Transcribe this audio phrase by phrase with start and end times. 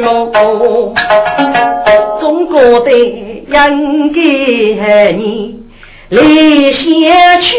[0.00, 0.94] 那半梦，
[2.20, 3.44] 中国的应
[4.12, 5.62] 该你
[6.08, 7.56] 来先去，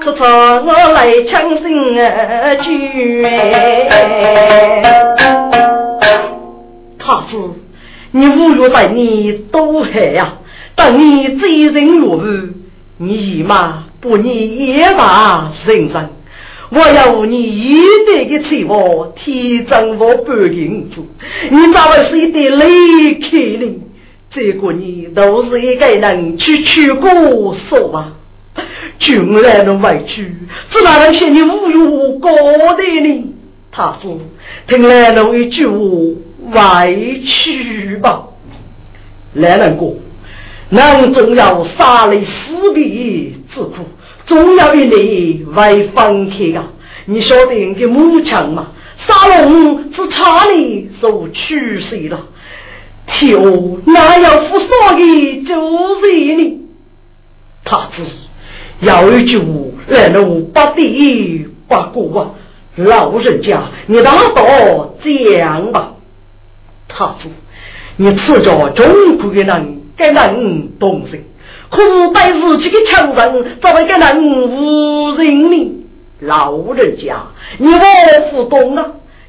[0.00, 0.26] 可操
[0.60, 1.64] 我来强心
[2.00, 3.22] 而去。
[6.98, 7.32] 太子，
[8.10, 10.34] 你侮辱在你多害呀！
[10.74, 12.52] 等你罪人入狱，
[12.98, 16.08] 你一马不你也马人生。
[16.74, 21.02] 我要你一代的财物，提涨我半银子。
[21.50, 23.78] 你咋会是一对离开呢？
[24.30, 28.14] 这个你都是一个人去取过手啊！
[28.98, 30.34] 军来的委屈，
[30.70, 33.34] 只哪能嫌你侮辱高的呢？
[33.70, 34.18] 他说
[34.66, 38.28] ：“听来了一句话，委屈吧。”
[39.34, 39.94] 来人哥，
[40.70, 42.84] 人总要杀了死别
[43.52, 43.84] 之苦。
[44.32, 46.64] 总要与你为分开啊！
[47.04, 48.68] 你晓得那个母强吗？
[49.06, 52.18] 沙龙是差你受取谁了？
[53.06, 56.62] 天哦，那要负啥的就是你。
[57.62, 58.02] 他知
[58.80, 59.44] 有一句话，
[59.88, 62.30] 来路不低不过啊！
[62.76, 65.92] 老人家，你大道讲吧。
[66.88, 67.28] 他知
[67.96, 71.22] 你此家中国的人，该人懂事。
[71.72, 74.12] 可是带自己的强人，怎么个能
[74.50, 75.72] 无人呢？
[76.20, 77.16] 老人家，
[77.58, 78.86] 你我不懂啊！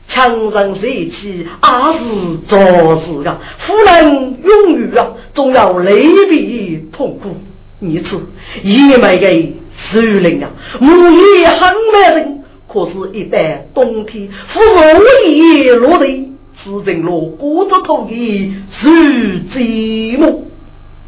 [0.09, 1.99] 强人帅气，阿是
[2.45, 7.35] 做事啊，夫人永远啊，总要泪比痛苦。
[7.79, 8.21] 你此
[8.61, 9.55] 也没给
[9.91, 10.91] 首领啊，母
[11.39, 16.29] 也很美人，可是，一旦冬天，夫人一落泪，
[16.63, 18.89] 只剩落骨头头的是
[19.49, 20.41] 寂寞。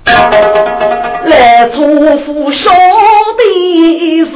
[0.05, 1.81] 来祝
[2.19, 2.71] 福小
[3.37, 4.31] 弟是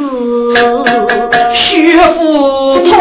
[1.54, 2.92] 血腹痛，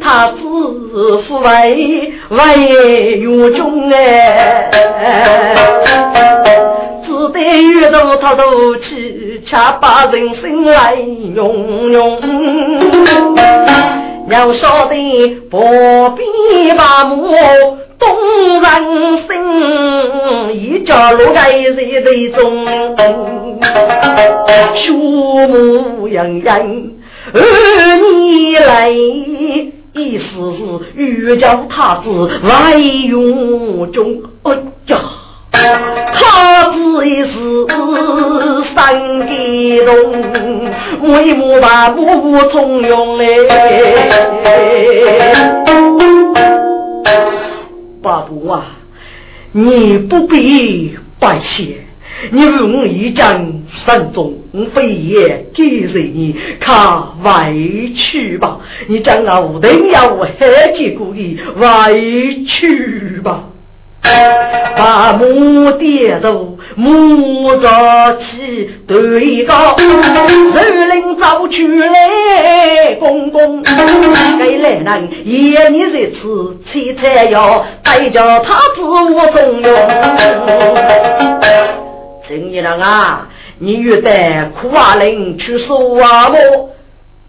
[0.00, 0.34] 他是
[1.28, 4.70] 父为为有中哎，
[7.04, 8.42] 只得遇到他斗
[8.76, 10.94] 气，却把人生来
[11.34, 12.18] 用用。
[14.30, 14.94] 要晓得
[15.50, 15.58] 不
[16.16, 17.34] 必把母。
[18.00, 18.08] 东
[18.62, 18.72] 人
[19.26, 19.30] 心，
[20.54, 22.66] 一家落在热水中，
[24.86, 24.96] 树
[25.48, 26.58] 木洋洋，
[27.34, 27.38] 儿
[27.96, 30.24] 女来，一时
[30.96, 34.22] 欲叫他子来用中。
[34.44, 34.54] 哎
[34.86, 34.98] 呀，
[35.50, 37.66] 他子一时
[38.74, 39.90] 三激动，
[41.02, 42.04] 我一摸把不
[42.50, 43.24] 从容哎。
[48.02, 48.78] 八部啊，
[49.52, 51.84] 你不必拜谢，
[52.30, 53.52] 你问我一讲
[53.84, 54.34] 三中
[54.74, 58.58] 非也给谁你看委屈吧？
[58.86, 63.49] 你讲啊，无定要我还结故意委屈吧？
[64.02, 66.32] 把母跌倒，
[66.74, 79.68] 母着起对高，人领早出来，公公该来人夜你这次切菜要带着他自我中用。
[82.26, 83.28] 今日人啊，
[83.58, 86.70] 你欲带苦阿林去收啊么？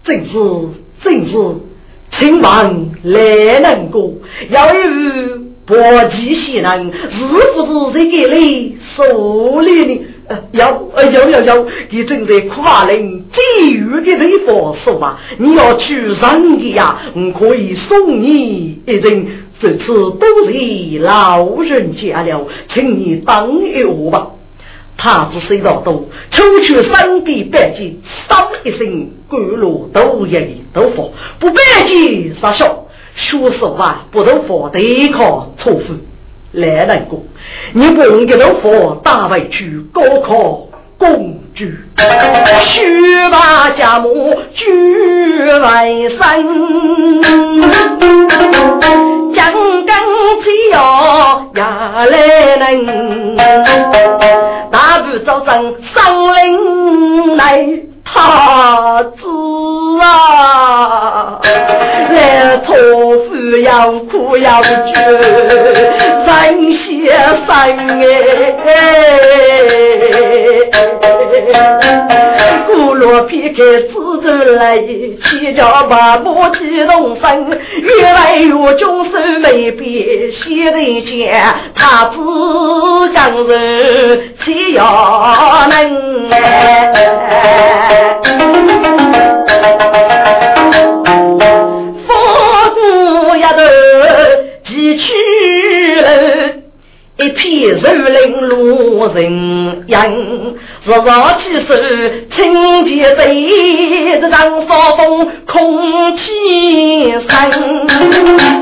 [0.06, 0.31] 正是
[1.03, 1.33] 正是，
[2.17, 3.19] 请问来
[3.59, 4.00] 人哥
[4.50, 5.50] 要有。
[5.71, 5.79] 国
[6.09, 7.23] 际西人是
[7.56, 10.01] 不是在给你手里呢？
[10.27, 19.27] 呃，有呃要要要，你正在夸人，给予的地方说嘛，你要去上的呀，我可以送你一人。
[19.62, 19.85] 这次
[20.19, 24.31] 都是老人家了，请你等一下吧。
[24.97, 31.03] 他子谁道多，抽去三笔白金，当一声甘露都一都发，
[31.39, 32.88] 不白金杀笑。
[33.16, 35.96] 学实话，不能佛对抗错付。
[36.54, 37.18] 来人哥，
[37.72, 40.68] 你不用给老佛打回去高考
[40.98, 41.66] 公主，
[42.66, 44.66] 须把家母举
[45.62, 47.22] 来生，
[49.34, 49.94] 将根
[50.44, 50.78] 只要
[51.56, 53.38] 压来人，
[54.69, 55.50] 大步走上
[55.96, 55.96] 上
[56.36, 57.80] 林来。
[58.13, 59.19] 他子
[60.02, 60.04] 啊，
[61.39, 62.75] 来错
[63.30, 64.69] 事要哭要绝，
[66.25, 66.30] 人
[66.74, 66.86] 先
[67.45, 67.48] 生
[68.66, 68.69] 哎，
[72.68, 73.56] 古罗撇开
[73.88, 74.78] 自走来，
[75.24, 77.24] 七脚八步激动身，
[77.81, 79.88] 越来越终身未变，
[80.31, 81.44] 先人见
[81.75, 82.18] 他只
[83.13, 84.80] 刚人岂要
[85.69, 86.39] 能哎
[97.62, 99.22] 一片树林路人
[99.86, 99.96] 影，
[100.84, 100.96] 日日
[101.38, 101.69] 起手
[102.36, 106.24] 清洁水，这张扫风空气
[107.12, 107.28] 新。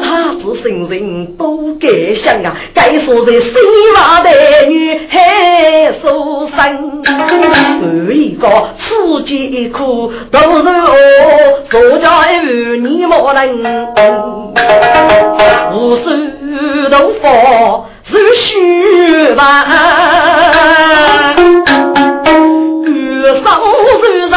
[0.04, 0.94] 他子新人
[1.38, 1.88] 都该
[2.22, 3.54] 想啊，该说在西
[3.96, 4.30] 瓦的
[4.68, 7.02] 女孩受伤。
[7.02, 8.50] 半一个
[8.80, 10.92] 刺激一哭，都是我
[11.72, 13.88] 所家有你莫能，
[15.74, 16.04] 无数
[16.92, 17.89] 头发。
[18.10, 19.66] 是虚吧？
[22.86, 24.34] 举手手上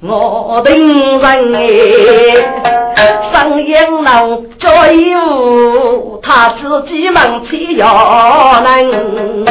[0.00, 1.54] 我定人
[2.94, 2.96] 哎，
[3.32, 9.44] 上烟楼做衣服，他自己忙起要能。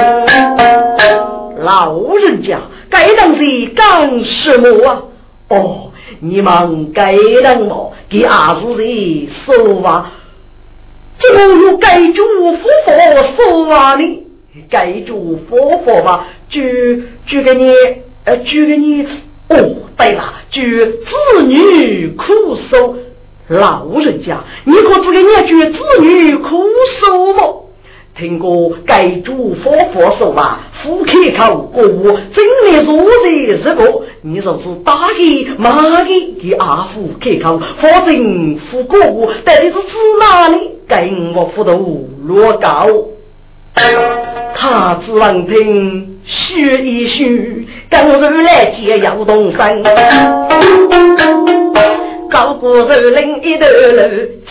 [1.63, 5.01] 老人家，该当是干什么啊？
[5.49, 7.91] 哦，你们该当么？
[8.09, 10.11] 给阿子的说啊。
[11.23, 12.21] 怎么有该主
[12.53, 14.23] 夫佛说啊呢？
[14.69, 16.61] 该主夫佛吧，就
[17.25, 17.73] 就给你，
[18.25, 19.07] 呃，就给你。
[19.49, 19.55] 哦，
[19.97, 22.23] 对了，就子女苦
[22.69, 22.95] 受，
[23.49, 26.63] 老人家，你可只给你句子女苦
[27.01, 27.62] 受吗？
[28.15, 38.13] 听过该主佛佛说吧，夫开口过午，真的如日是个，你说是打给骂给给阿福开口，否则
[38.69, 40.71] 夫过午到底是指哪里？
[40.87, 42.87] 跟我辅导落高，
[44.55, 49.83] 他只能听学一学，刚入来接要动身，
[52.29, 53.99] 高过树林一头路，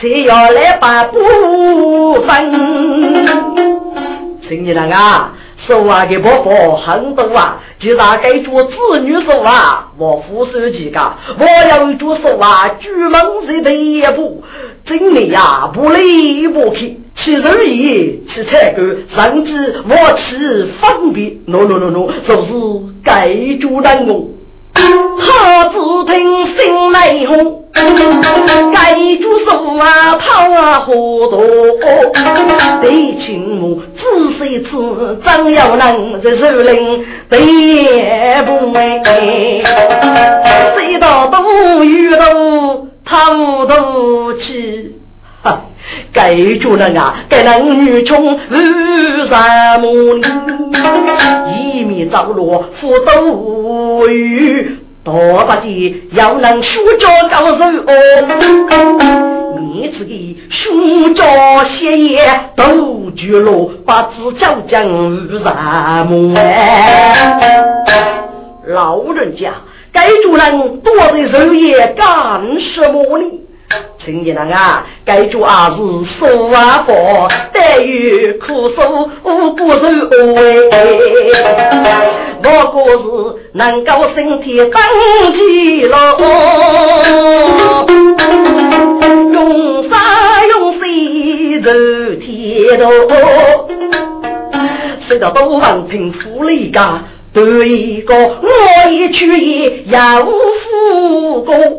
[0.01, 1.19] 却要来把步。
[4.53, 5.33] 请你人啊！
[5.67, 11.01] 说话的婆婆很多啊，就大概做子女手啊，我扶手几个，
[11.39, 14.45] 我要做手啊，举门是第一步，
[14.85, 18.85] 真理呀，不离不弃，吃肉也吃菜干，
[19.15, 22.53] 甚至我吃方便，no no no no，就是
[23.03, 24.27] 该做人哦。
[24.75, 25.77] 他只
[26.07, 31.41] 听心内红，该住手啊，跑啊糊涂。
[32.81, 34.03] 对亲母仔
[34.39, 34.71] 细吃，
[35.25, 37.41] 张要能在树林对
[38.43, 39.03] 不为？
[40.77, 42.25] 谁道都遇到
[43.05, 44.97] 偷渡去？
[45.43, 45.63] 哈，
[46.13, 48.59] 该住人啊，该男女穷如
[49.31, 50.23] 山木林，
[51.49, 61.25] 一面着落福都雨，多把的要能书着高手哦，你自己书着
[61.65, 62.19] 写业
[62.55, 67.15] 都绝了，把字教讲如山木哎，
[68.67, 69.53] 老人家
[69.93, 73.25] 该住人多在肉业干什么呢？
[74.05, 75.77] 请你人啊，该做阿是
[76.19, 78.81] 说啊佛，待遇苦受
[79.23, 79.79] 不受
[80.73, 80.77] 哎，
[82.43, 82.99] 不过是
[83.53, 84.83] 能够身体当
[85.33, 85.95] 起了，
[89.33, 89.97] 用啥
[90.49, 91.67] 用谁肉
[92.17, 92.85] 铁道，
[95.07, 96.71] 谁道都王平富了一
[97.33, 101.79] 对一个，我一去也要复工，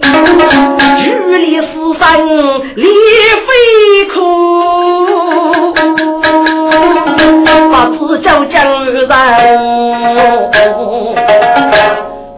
[0.97, 1.67] 距离死
[1.99, 2.87] 生离
[3.45, 4.15] 非苦，
[7.71, 9.07] 把子叫江人。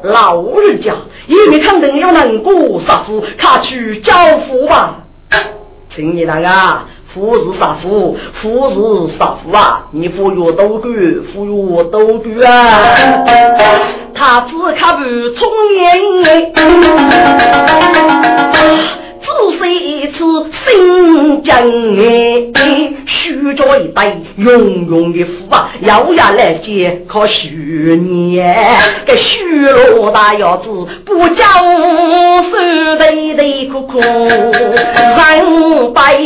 [0.03, 0.93] 老人家，
[1.27, 2.53] 一面看灯要难过，
[2.85, 4.97] 杀夫他去交付吧，
[5.95, 6.85] 请你来啊。
[7.15, 8.17] 富是杀富？
[8.41, 8.69] 富
[9.07, 9.87] 是杀富啊？
[9.91, 10.91] 你富裕多贵，
[11.33, 11.49] 富裕
[11.89, 12.51] 多贵啊！
[14.13, 15.01] 他只看不
[15.37, 16.51] 从眼。
[19.21, 19.94] 只是一次
[20.51, 21.57] 新疆
[22.53, 28.55] 哎，许着一代永永的福啊，咬牙来接可许年，
[29.05, 30.67] 这许罗大腰子
[31.05, 32.51] 不叫手
[32.97, 34.51] 堆堆苦苦人
[35.93, 36.17] 白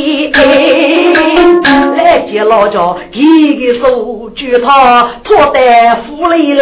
[1.97, 6.61] 来接老家一个手举他托在府里嘞，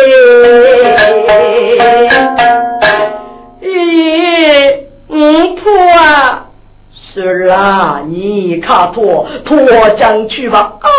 [3.63, 4.73] 咦？
[5.09, 6.46] 嗯，婆啊，
[7.19, 9.59] 是啦，你卡托托
[9.97, 10.73] 将去吧。
[10.81, 10.89] 哎，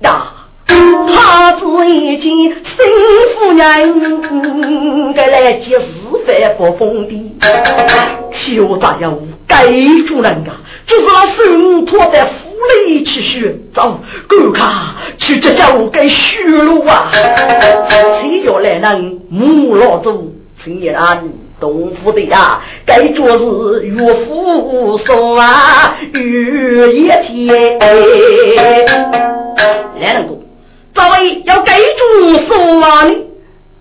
[0.00, 0.26] 呀，
[0.66, 2.54] 他子已经新
[3.34, 5.86] 夫人，该来接是
[6.26, 7.34] 非不封的，
[8.32, 9.64] 小杂要该
[10.06, 10.52] 主人家，
[10.86, 12.30] 就是那孙托在府
[12.84, 13.98] 里去学，走，
[14.28, 17.10] 赶卡去这家务该修路啊！
[18.20, 21.26] 谁要来人母老祖，请你安。
[21.58, 27.78] 东府的呀，该做是岳父送啊，玉一天。
[29.96, 30.36] 来人哥，
[30.92, 33.14] 这位要该做说话呢？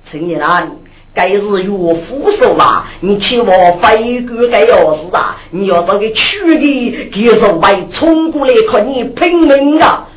[0.09, 0.65] 青年啊，
[1.13, 3.51] 该是岳父送啊，你请我
[3.81, 10.07] 飞过该要事啊，你要这个娶的，给是为冲过来看你拼命啊！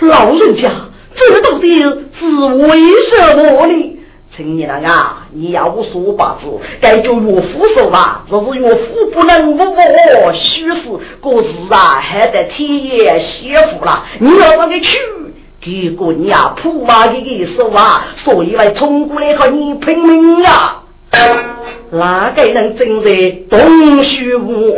[0.00, 0.68] 老人家，
[1.14, 2.68] 这到底是为
[3.10, 3.96] 什么呢？
[4.36, 6.46] 青年人啊，你要我说八字，
[6.80, 8.24] 该叫岳父说吧。
[8.28, 10.82] 若是岳父不能不我虚实，
[11.20, 14.04] 过日啊还得天爷媳妇了。
[14.18, 14.98] 你要这个去，
[15.60, 20.76] 结果你啊铺马的给说啊，所以来冲过来和你拼命啊。
[21.90, 23.10] 哪个能正在
[23.50, 24.72] 东虚无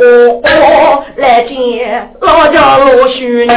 [1.15, 3.53] 来见老家老许呢？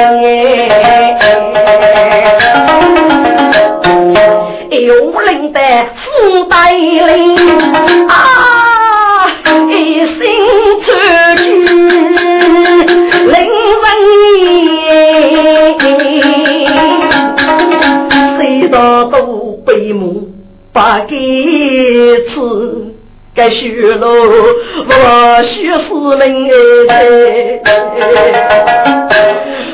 [4.86, 5.60] 有灵的
[5.96, 7.36] 富带领
[8.06, 8.14] 啊，
[9.68, 10.16] 一心
[10.84, 10.86] 出
[11.42, 11.44] 去
[13.24, 13.90] 领人
[18.38, 20.28] 谁道都被母
[20.72, 21.16] 把给
[22.28, 22.95] 吃。
[23.36, 24.08] 该学喽，
[24.88, 26.48] 我学死人
[26.88, 27.60] 哎！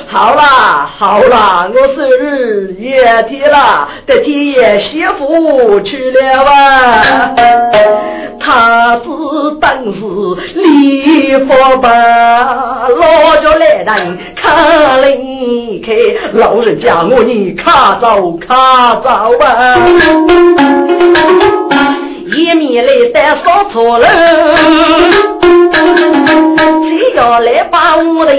[0.09, 2.93] 好啦好啦，我生日也
[3.29, 7.03] 天了，得天爷媳妇去了啊！
[8.41, 9.09] 他只
[9.61, 10.01] 当是
[10.61, 11.89] 礼佛吧，
[12.89, 15.95] 老叫来人看离开，
[16.33, 19.77] 老人家我你卡走卡走吧。
[22.35, 24.07] 一面来带烧错了，
[26.83, 28.33] 谁要来把我的？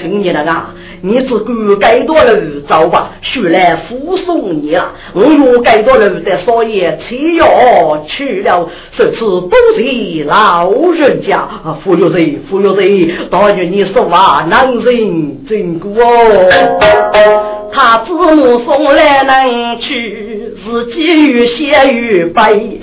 [0.00, 4.92] 青年人啊，你只管该多路走吧，学来护送你了。
[5.14, 8.68] 我有该多路的少爷，谁要去了？
[8.96, 11.48] 这次都是老人家，
[11.82, 12.38] 忽悠谁？
[12.50, 13.14] 忽悠谁？
[13.30, 17.58] 但愿你说话能人真过哦。
[17.74, 22.80] 他子母送来能去，自己越写越悲。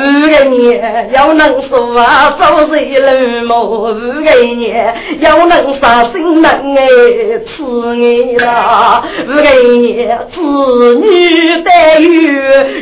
[0.00, 3.90] 五个年要能说啊，早谁冷漠？
[3.92, 6.86] 五个年要能杀心能爱
[7.46, 7.62] 吃
[7.92, 9.02] 爱啦。
[9.26, 9.42] 五个
[9.78, 10.40] 年子
[10.94, 12.06] 女待遇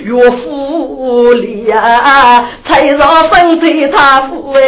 [0.04, 4.58] 越富丽啊，才让分对他富哎。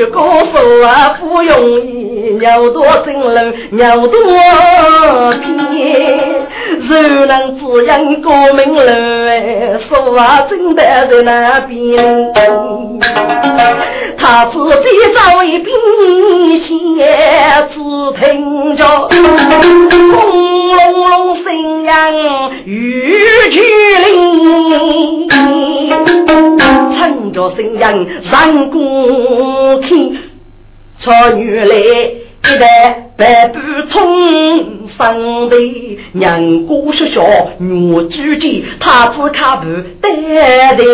[0.00, 0.22] 来吃高
[0.54, 4.10] 手啊不容易，尿多真冷，尿多
[5.32, 6.18] 偏，
[6.88, 12.32] 肉能滋养国民人，说话真的在那边。
[14.30, 14.64] 他自己
[15.12, 15.74] 找一瓶
[16.62, 16.70] 血，
[17.74, 17.80] 只
[18.20, 21.90] 听着轰隆隆声响，
[22.64, 23.18] 雨
[23.50, 23.60] 去
[24.06, 27.80] 淋，乘着声音
[28.30, 28.78] 上过
[29.82, 30.16] 天，
[31.00, 33.58] 朝女来一代百步
[33.90, 35.56] 冲上的
[36.12, 37.24] 娘姑说笑，
[37.58, 39.82] 女主见他只看不得
[40.76, 40.84] 的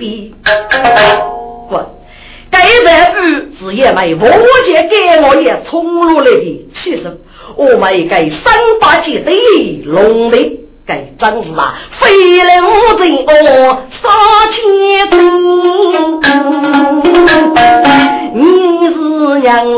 [0.00, 0.34] 比。
[2.50, 3.16] 该百步
[3.58, 4.20] 是也没无
[4.64, 4.94] 解给
[5.26, 7.18] 我也冲入来的气势，
[7.56, 9.30] 我们该三八节的
[9.84, 10.36] 龙的
[10.86, 12.04] 该真是啊，飞
[12.44, 12.64] 来无
[13.02, 13.28] 尽哦，
[14.02, 14.08] 杀
[14.52, 14.56] 千
[15.10, 15.14] 兵，
[18.34, 18.40] 你
[18.94, 18.96] 是
[19.42, 19.74] 让我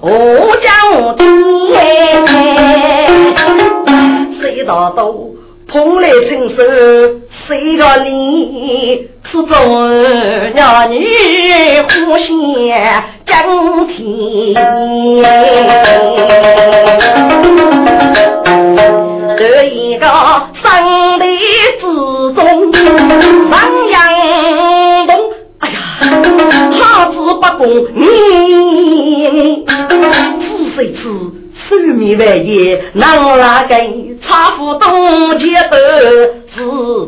[0.00, 0.10] 我
[0.56, 0.68] 叫
[1.14, 1.22] 爹，
[4.40, 5.02] 谁道都。
[5.72, 6.56] 蓬莱青手，
[7.48, 11.00] 谁个里是中娘女
[11.80, 11.88] 互
[12.18, 12.28] 相
[13.24, 13.96] 争天？
[19.38, 20.04] 这一个
[20.62, 20.62] 生
[21.18, 21.24] 的
[21.80, 21.82] 之
[22.34, 22.44] 中，
[23.50, 23.52] 上
[23.88, 23.96] 阳
[25.06, 25.10] 东，
[25.60, 25.74] 哎呀，
[26.78, 27.60] 他子不公，
[27.94, 28.04] 你
[30.42, 30.92] 是谁？
[31.68, 35.76] 寿命万年，能拉根差夫东街的
[36.54, 36.58] 是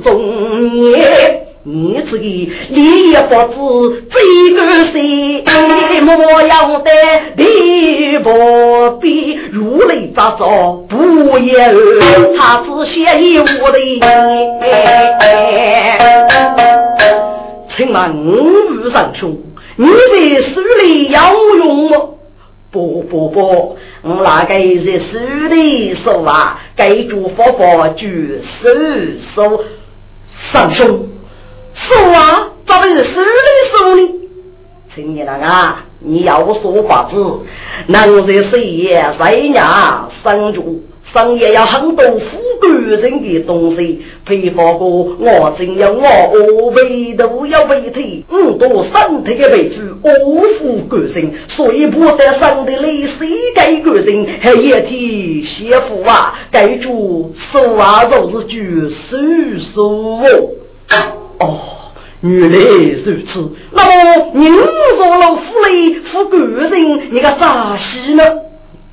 [0.03, 1.41] 中年？
[1.67, 4.15] 你这个立业不知最
[4.55, 4.59] 个
[4.93, 5.43] 谁？
[6.03, 6.91] 莫要得
[7.37, 8.29] 李不
[9.01, 10.45] 必如雷咋着
[10.91, 11.75] 不言，
[12.37, 13.79] 他只写一我的。
[17.75, 17.97] 请问
[18.27, 19.35] 五上兄，
[19.77, 19.93] 你在
[20.53, 21.97] 手里要用吗？
[22.75, 28.09] 不不不，我那个是手里手啊，该做佛佛就
[28.43, 28.69] 手
[29.33, 29.64] 手
[30.52, 31.09] 上兄，
[31.73, 33.26] 手啊，咋不是手里
[33.71, 34.21] 手呢？
[34.93, 37.14] 青年那个，你要说法子，
[37.87, 40.83] 能在谁也谁家生住。
[41.14, 46.02] 商业要很多富贵人的东西，配合过我真要我
[46.59, 50.11] 我为头要为体，五多身体的位置，我
[50.59, 59.16] 富贵人，所以不得生的累谁该个人还一天媳妇啊，该住手啊都是举手
[59.75, 60.50] 手
[60.90, 60.97] 哦，
[61.38, 61.61] 哦
[62.23, 62.59] 原来
[63.04, 68.25] 如此，那么您说了富累富贵人，你个咋西呢？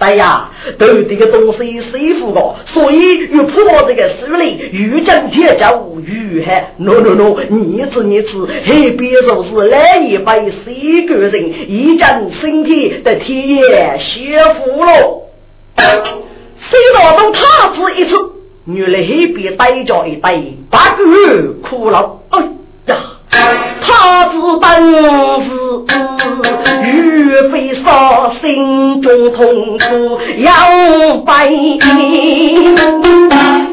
[0.01, 8.29] 对呀，都这个东西谁付的，所以又破这个书里，遇见铁家无语还 no no no，你吃你吃，
[8.65, 15.21] 还别说是来一杯谁个人，一见身体的铁媳妇喽。
[15.77, 18.15] 谁道等他吃一次，
[18.65, 20.35] 原来黑边呆着一呆，
[20.71, 22.43] 八个月哭了，哎。
[23.31, 24.65] 他自本
[25.45, 25.49] 是
[26.83, 30.51] 岳飞杀，心中痛楚要
[31.25, 31.79] 百年。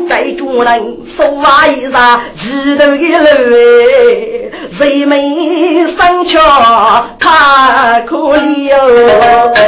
[0.09, 6.39] 该主人说话一啥，一头一泪，人民生却
[7.21, 8.75] 太可怜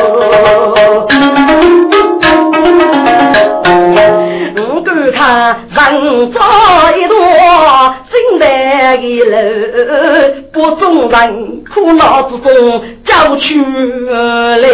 [0.02, 1.06] 我
[5.10, 6.40] 看人造
[6.96, 7.16] 一朵
[8.10, 9.34] 金白的楼，
[10.52, 13.40] 不中人苦恼之中叫出
[14.60, 14.68] 来，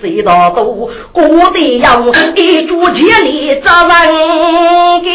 [0.00, 1.22] 谁道都过
[1.52, 2.00] 得要
[2.34, 5.10] 一柱千里找人给，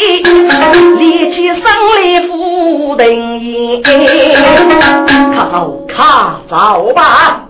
[0.98, 5.98] 立起生来福等烟，看走看
[6.50, 7.50] 走吧，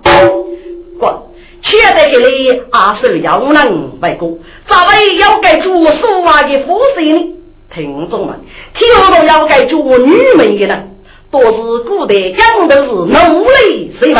[0.99, 1.30] 滚！
[1.63, 7.35] 且在这里阿是要能为国，咋位要给做说话的副手呢？
[7.73, 8.39] 听众们，
[8.73, 10.97] 听到要该做女们的人，
[11.31, 14.13] 都是古代讲的是奴隶思维，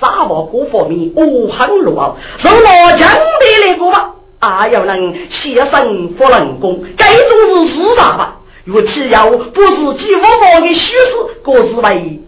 [0.00, 12.20] 沙漠各方面无很弱，受了强的那个嘛，啊要能牺牲不能功，该种是四大吧，若其要不是几五毛的虚实，各自为。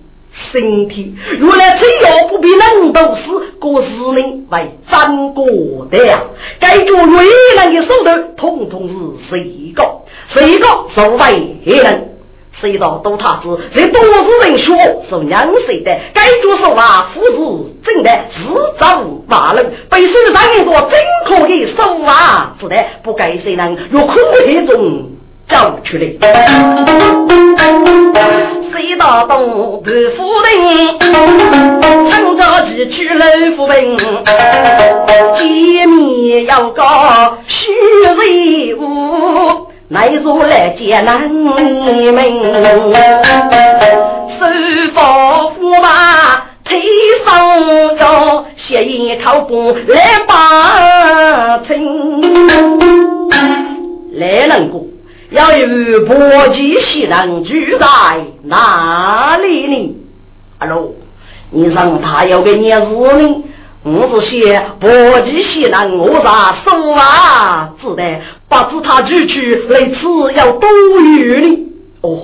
[0.52, 3.22] 身体原来只要不比人都死，
[3.58, 5.46] 过世呢为真过
[5.90, 6.20] 的呀！
[6.60, 7.24] 该做为
[7.56, 7.74] 人。
[7.74, 8.94] 的手头，统统是
[9.30, 9.82] 谁个？
[10.34, 12.12] 谁个所谓人？
[12.60, 14.58] 谁道都他是这多是人。
[14.58, 14.76] 说
[15.08, 15.90] 是娘谁的？
[16.14, 19.72] 该做说话，夫是真的，自找骂人。
[19.90, 20.64] 被世上人。
[20.64, 24.14] 说真可以说话，是的，不该谁能用苦
[24.46, 25.10] 黑中。
[25.48, 26.06] 走出来，
[28.76, 30.98] 谁打东刘夫人，
[32.10, 33.24] 趁着急去老
[33.56, 33.96] 夫人，
[35.38, 37.72] 见面要告徐
[38.14, 41.56] 瑞武，乃座来见男们，
[44.34, 44.44] 手
[45.58, 45.88] 扶驸马
[46.62, 46.78] 推
[47.24, 52.46] 上轿，斜眼靠步来把亲，
[54.12, 54.84] 来人过。
[55.30, 56.14] 要与伯
[56.48, 57.86] 吉西人住在
[58.44, 59.96] 哪里呢？
[60.58, 60.94] 阿罗，
[61.50, 63.44] 你让他要给你日呢？
[63.82, 64.88] 我是写伯
[65.22, 67.74] 吉西人，我啥说啊？
[67.80, 70.68] 只得不知他住去来此要多
[71.00, 71.58] 远呢？
[72.02, 72.20] 哦。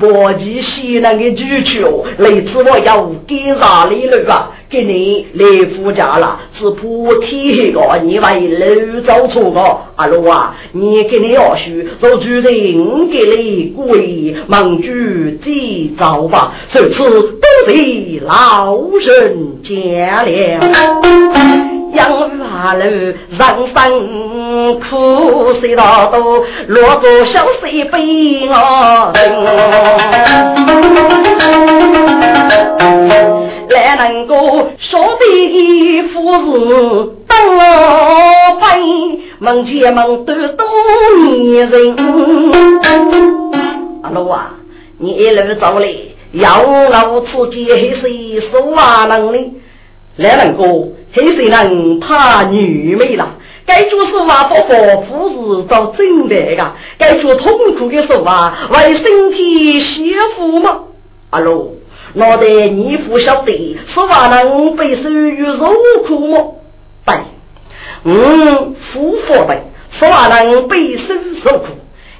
[0.00, 4.50] 我及西南的主去哦，来次我要给哪里了啊？
[4.70, 9.60] 给你来夫家了，是不提个，你为楼走错个，
[9.96, 14.88] 阿罗啊，你给你二叔做主人，给你跪蒙主
[15.42, 21.69] 祭灶吧，这次都是老人家了。
[21.92, 23.14] 养育下楼，人
[23.74, 29.20] 生苦，谁道都落着小水悲我等
[33.70, 34.34] 来能够
[34.78, 36.48] 说的夫是
[37.26, 37.60] 当我
[38.60, 38.64] 辈，
[39.38, 40.66] 门前门都多
[41.24, 41.96] 年人。
[44.02, 44.54] 阿罗啊，
[44.98, 45.88] 你一路走来，
[46.32, 49.52] 要我此间谁说话能力？
[50.16, 50.88] 来能够。
[51.12, 53.36] 黑谁人怕女美了？
[53.66, 56.72] 该做是话不佛夫是找真的个？
[56.98, 60.80] 该做痛苦的说话为身体幸福吗？
[61.30, 61.74] 阿罗，
[62.14, 65.72] 脑袋你不晓得说话能被受于受
[66.06, 66.38] 苦吗？
[67.06, 67.14] 对，
[68.04, 71.66] 嗯，夫妇的说话能被受受苦，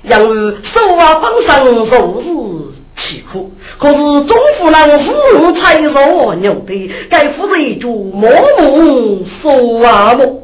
[0.03, 1.91] 因为说话本身就是
[3.03, 3.51] 岂苦？
[3.79, 10.43] 可是中夫人夫才弱牛的，该夫人一句默默说啊么？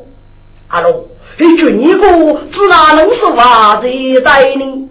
[0.69, 1.07] 阿罗，
[1.39, 2.07] 一句你个，
[2.53, 4.89] 只哪能说话这代呢？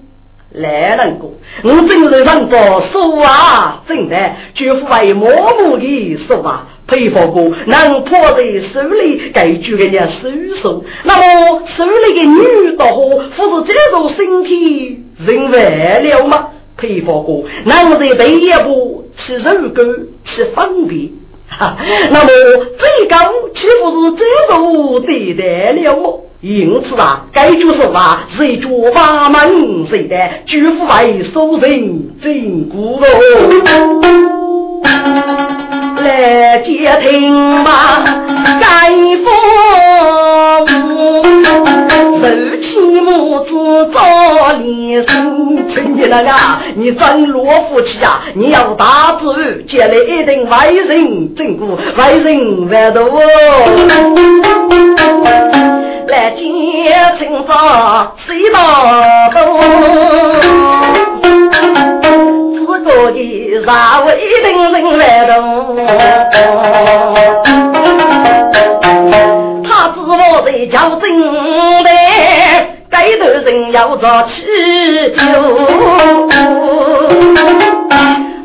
[0.51, 1.28] 来人哥，
[1.63, 2.58] 我正是让着
[2.91, 4.15] 说话，真的
[4.54, 6.67] 绝不为默默的说话。
[6.88, 10.30] 配合过能破在手里，该举给人家手
[10.62, 10.86] 手。
[11.04, 16.49] 那么手里的女的货，不是这种身体人完了吗？
[16.77, 19.81] 配合过能在第一步吃肉狗
[20.25, 21.09] 吃方便，
[21.47, 21.77] 哈。
[22.11, 22.27] 那么
[22.77, 23.17] 最高
[23.53, 26.19] 岂不是这种对待了吗？
[26.41, 33.05] 因此啊，该就是话是一句八门谁的，举夫为收人真骨肉。
[36.03, 38.03] 来接听吧，
[38.61, 38.91] 该
[39.23, 39.25] 父
[41.23, 42.25] 手
[42.62, 42.65] 起
[43.01, 43.49] 母子
[43.93, 43.97] 早
[44.60, 45.13] 连声，
[45.73, 46.32] 亲戚那个，
[46.75, 48.21] 你真罗福气啊！
[48.34, 53.06] 你要大子接来一定为人正骨，为人万多。
[56.08, 56.41] 来接
[57.17, 58.58] 亲早谁到
[59.32, 59.36] 东？
[62.67, 62.69] 我
[63.12, 63.17] 的
[63.65, 63.69] 啥
[64.01, 64.08] 为
[64.43, 65.36] 人人来动？
[70.45, 71.03] 他知我在叫真
[71.84, 71.89] 的，
[72.89, 74.31] 该头人要着气
[75.17, 75.19] 球。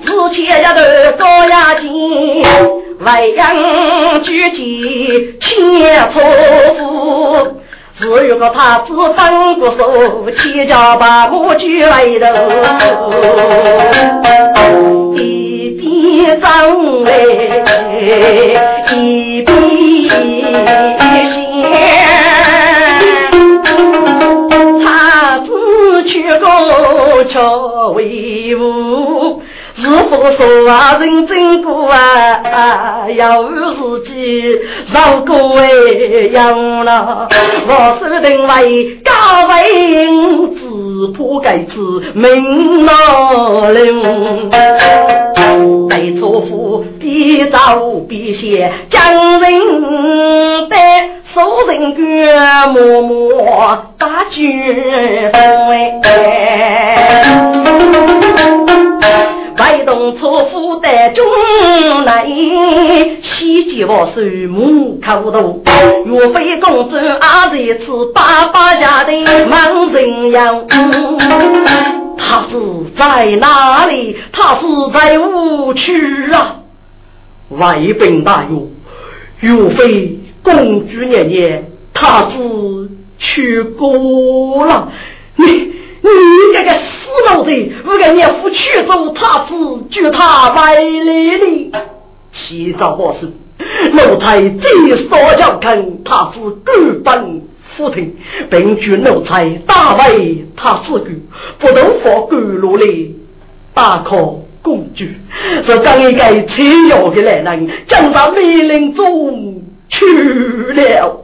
[0.07, 0.81] 之前一头
[1.19, 1.83] 高压肩，
[3.05, 5.49] 外扬举起千
[6.13, 6.23] 错
[6.79, 6.81] 夫。
[8.01, 12.27] 只有个他子分不手，七家把我举来头，
[15.17, 15.19] 一
[15.79, 17.11] 边张嘞，
[18.91, 19.51] 一边
[27.21, 29.43] 过桥为伍。
[29.77, 34.59] 是否说啊，认真过啊，要自己
[34.93, 35.69] 绕过哎
[36.33, 37.29] 样了。
[37.69, 39.13] 我是定为高
[39.49, 40.09] 位，
[40.59, 40.61] 只
[41.13, 42.95] 怕该子命难
[43.75, 43.81] 留。
[45.89, 50.77] 被错夫必走必写，将人的
[51.33, 52.01] 手人哥，
[52.73, 56.01] 默默打卷风。
[59.59, 61.25] 外动车夫的中
[62.05, 62.27] 来，
[63.23, 65.63] 西街我手母口头，
[66.07, 69.13] 岳飞公主阿在此爸爸家的
[69.47, 70.67] 忙人样。
[72.19, 72.59] 他是
[72.99, 74.17] 在哪里？
[74.33, 74.63] 他是
[74.93, 76.57] 在无区啊！
[77.51, 78.71] 外本大勇，
[79.41, 84.93] 岳飞公主年年，他是去过了。
[85.37, 86.09] 你你
[86.55, 86.81] 这个死！
[87.27, 89.55] 老贼，我个娘夫去走他子，
[89.91, 91.73] 救他百里里。
[92.33, 93.31] 七早报事，
[93.93, 97.43] 奴才最少叫看他子根本
[97.77, 98.17] 福庭，
[98.49, 101.07] 并据奴才大为他子狗，
[101.59, 102.87] 不能放狗落来，
[103.75, 104.17] 大可
[104.63, 105.05] 公主。
[105.67, 111.17] 这刚一个吃药的来人，将他命令中去了。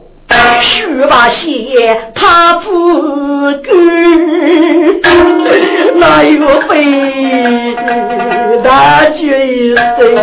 [0.61, 2.65] 须把血他自
[3.63, 4.99] 根，
[5.99, 6.73] 哪有非
[8.63, 10.13] 大决心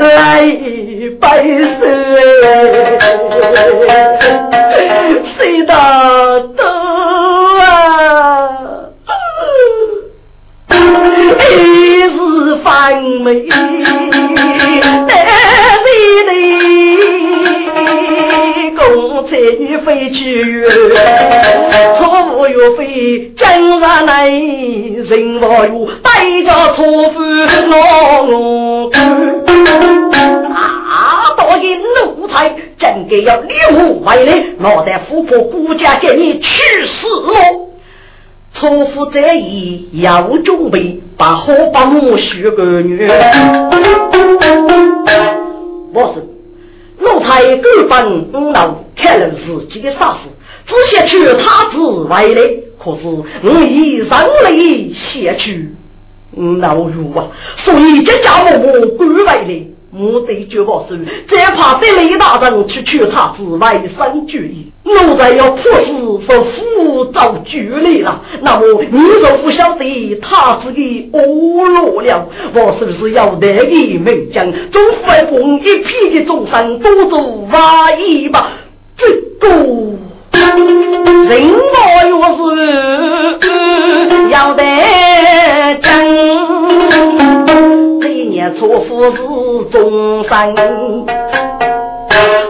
[0.00, 0.46] 来
[1.20, 1.80] 拜神？
[5.36, 5.72] 谁大
[6.56, 6.62] 都
[7.58, 7.62] 啊，
[10.68, 11.52] 一
[12.02, 12.12] 日
[12.62, 13.26] 反美。
[19.28, 20.64] 才女飞去，
[21.98, 22.00] 错
[22.36, 26.08] 误岳飞真上来，人我哟带
[26.42, 27.20] 着错夫
[27.70, 28.90] 我
[30.94, 37.32] 啊，多因奴才真该要立我为来，脑袋富婆孤家见你去死了。
[38.54, 43.08] 错夫这一要准备把火把我许个女，
[45.92, 46.33] 我是。
[46.98, 50.28] 奴才各本五老看了自己的杀死，
[50.66, 51.78] 只想娶他之
[52.08, 52.42] 外来。
[52.78, 53.06] 可是
[53.42, 54.08] 我已人
[54.44, 55.70] 类写去
[56.32, 59.62] 五老如啊，所以这家伙我归外来。
[59.96, 64.70] 我对绝不是，只怕得雷大人去取他之外生主意。
[64.84, 65.86] 奴才要破事
[66.28, 77.18] 是辅助举例了，那么你若不晓得他是个恶罗了，我是不是要得意名将，总分封一批的众生都做
[77.50, 78.52] 瓦衣吧？
[78.98, 79.08] 这
[79.40, 79.48] 个
[81.30, 82.42] 人我若是
[88.56, 91.06] 是终生。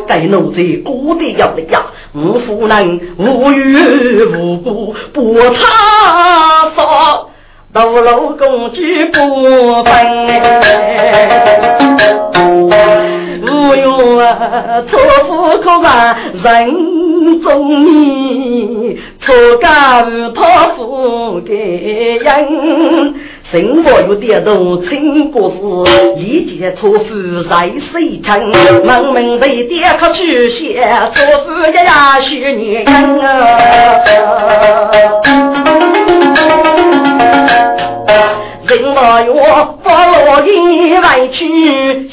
[0.06, 7.30] 该奴才孤的要的呀，无夫人无缘无故不他说，
[7.72, 9.92] 到老公举不分。
[13.42, 20.02] 无用啊，错夫可把人中意，错嫁
[20.34, 21.54] 他夫给
[22.18, 23.14] 人。
[23.54, 25.48] 生活有点动，亲故
[25.86, 27.04] 事，一见错夫
[27.48, 28.50] 在谁城？
[28.84, 32.84] 门门为爹可去写，错夫一呀许女人
[33.20, 33.24] 啊。
[38.66, 39.34] 人莫有，
[39.84, 41.46] 不落一外去，
[42.08, 42.12] 西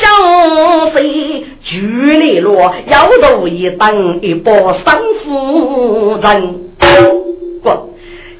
[0.00, 1.44] 厢谁？
[1.62, 6.56] 举里落，摇头一等一波三夫人。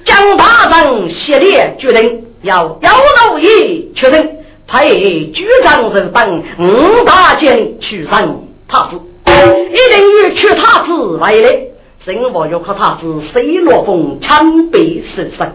[0.06, 2.90] 江大人协烈决定，要姚
[3.24, 3.48] 老爷
[3.96, 4.36] 确认
[4.68, 11.58] 派局长人等五大件去上他子，一定要去他子来的。
[12.04, 15.52] 生活要靠他子水落风枪毙死生。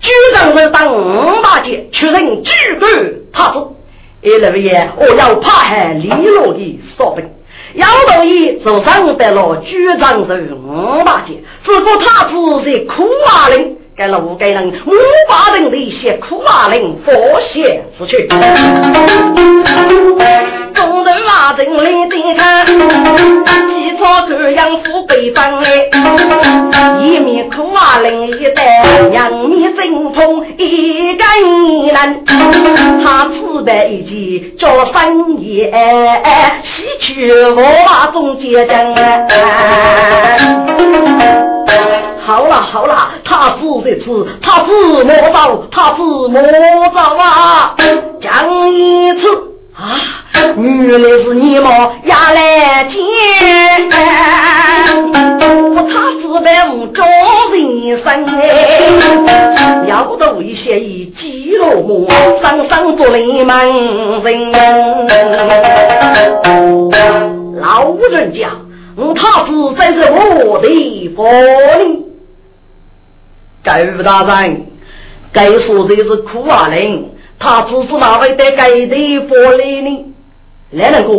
[0.00, 2.92] 局长人等五大件确认举管
[3.32, 3.66] 他子，
[4.20, 7.32] 一六爷我要怕害李罗的说本。
[7.76, 13.78] 姚老爷就上得了局长人五大件，只顾他子在苦啊令。
[13.96, 14.92] 该了五个人，五
[15.26, 18.28] 八人的一些苦马令，佛写之去。
[20.74, 22.62] 众人马阵里的他，
[23.98, 25.88] 草各样富北方哎，
[27.02, 32.24] 一面苦马令一带，两面正风一干一难。
[33.04, 35.70] 他自带一件叫三爷，
[36.64, 37.62] 西去我
[38.12, 38.94] 中间争。
[42.26, 46.40] 好了好了，他子的子，他子莫走，他子莫
[46.92, 47.76] 走啊！
[48.20, 50.00] 讲一次啊，
[50.56, 51.64] 原来是你们
[52.04, 52.96] 压来见，
[55.74, 57.04] 我他子在屋中
[57.52, 57.54] 人
[58.02, 62.08] 生哎，要得危险以击落我，
[62.42, 63.54] 上上做雷门
[64.24, 64.50] 人。
[67.60, 68.48] 老人家，
[68.96, 70.68] 我他子真是我的
[71.14, 71.22] 福
[71.78, 72.02] 利。
[73.62, 74.66] 盖吴大人，
[75.34, 78.86] 该说的是苦啊人，他只是哪位得该的
[79.28, 80.14] 玻璃呢？
[80.70, 81.12] 来人哥，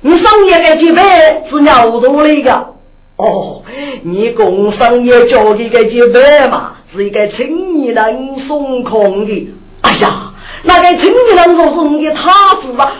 [0.00, 2.74] 你上夜该几百是鸟多的个？
[3.16, 3.62] 哦，
[4.02, 9.48] 你工商业交给个几百嘛，是一个青年人送空的。
[9.82, 12.92] 哎呀，那个青年人说是你的他子啊？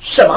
[0.00, 0.34] 什么？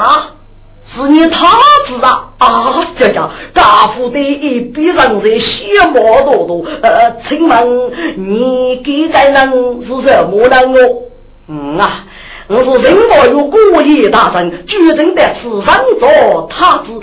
[0.90, 2.30] 是你他子啊！
[2.38, 6.64] 啊，这叫大夫的一笔人在血毛多多。
[6.82, 11.02] 呃，请问你给该人是什么人哦？
[11.50, 12.04] 嗯啊，
[12.46, 17.00] 我是人我有国业大神，决定在此上做他子。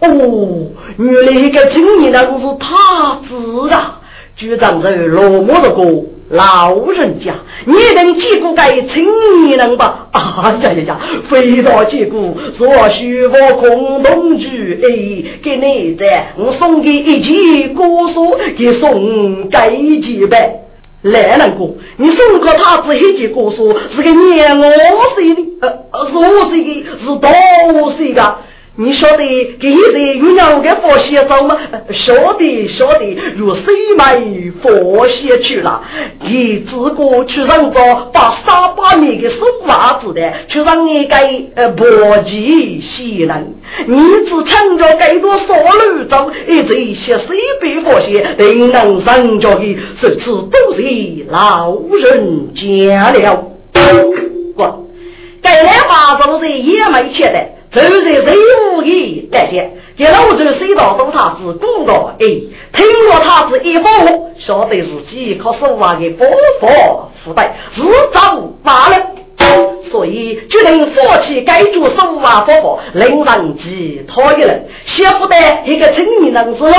[0.00, 0.08] 哦，
[0.98, 4.00] 原来一个青年人是他子啊！
[4.34, 5.84] 局长在落寞的过。
[6.30, 7.34] 老人家，
[7.66, 9.06] 你能接过该青
[9.44, 10.08] 年人吧？
[10.12, 11.00] 啊呀呀呀！
[11.30, 20.61] 非到接过，所需我共同去哎，给你在，我送给一件歌书，给送给几百。
[21.02, 25.42] 来人哥，你送个他子黑结果说，是个年我岁的，
[25.90, 28.38] 呃，是我岁的，是多岁的。
[28.74, 29.18] 你晓得
[29.60, 31.58] 给谁有两个佛鞋走吗？
[31.90, 33.04] 晓得晓得，
[33.36, 33.64] 有谁
[33.98, 34.18] 买
[34.62, 35.82] 佛鞋去了？
[36.20, 41.84] 你自个去让着把沙巴米给送娃子的，去让你给呃搏
[42.24, 43.54] 击西人。
[43.86, 46.30] 你只抢着给多少路走？
[46.48, 53.48] 一这些水杯佛鞋，定能上着的，这次都是老人家了。
[54.54, 54.88] 不，
[55.42, 57.51] 该来话都是也没钱的。
[57.72, 58.36] 就在谁
[58.74, 62.26] 无意大见，给老周水道都他是公道哎，
[62.74, 63.90] 听了他是一方，
[64.38, 66.26] 晓得自己靠手腕的伯
[66.60, 66.68] 父
[67.24, 67.82] 负担，自
[68.12, 68.96] 找麻了，
[69.90, 76.70] 所以决定放弃该做手腕伯父，令人其他一人，想不得一个青年人是老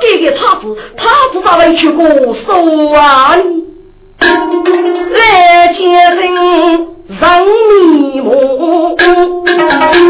[0.00, 3.62] 给给他子，他子咋会去过手腕？
[4.20, 6.95] 来接人。
[7.08, 7.18] 人
[7.92, 8.96] 迷蒙，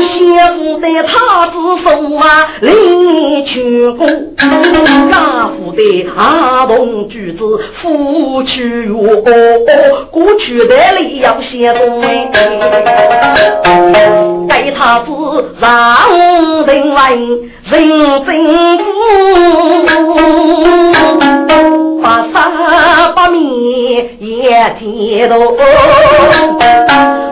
[0.00, 1.52] 媳妇的他子
[1.84, 4.06] 手啊，离去过；
[5.10, 5.14] 家
[5.48, 5.82] 父的
[6.16, 9.14] 阿童举子夫去我，
[10.10, 12.30] 过去的里要写东哎，
[14.48, 15.12] 给他子
[15.60, 15.68] 让
[16.16, 17.04] 人问
[17.70, 17.76] 人
[18.24, 18.34] 政
[18.78, 18.84] 府，
[22.02, 22.34] 把三
[23.14, 23.38] 把面
[24.18, 25.36] 也天多。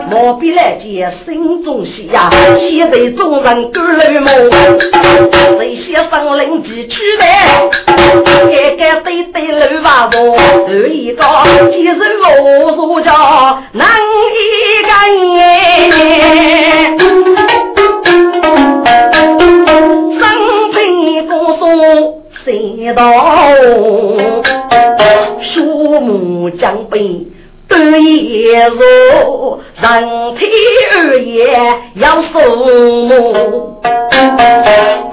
[0.09, 4.27] 莫比来见心中喜呀，喜得众人赶来梦。
[5.57, 7.25] 谁先生灵机取来，
[8.51, 10.13] 该该对对楼瓦房，
[10.67, 11.23] 二一个
[11.71, 13.11] 几人我入家
[13.71, 13.87] 难
[14.31, 14.37] 一
[14.85, 14.89] 个
[15.25, 15.37] 耶。
[20.19, 20.21] 生
[20.73, 21.63] 平不说
[22.43, 22.45] 谁
[22.93, 23.01] 道，
[25.41, 27.25] 树木将被。
[27.75, 30.45] 半夜入，人体
[30.93, 31.45] 二夜
[31.95, 33.81] 要守墓。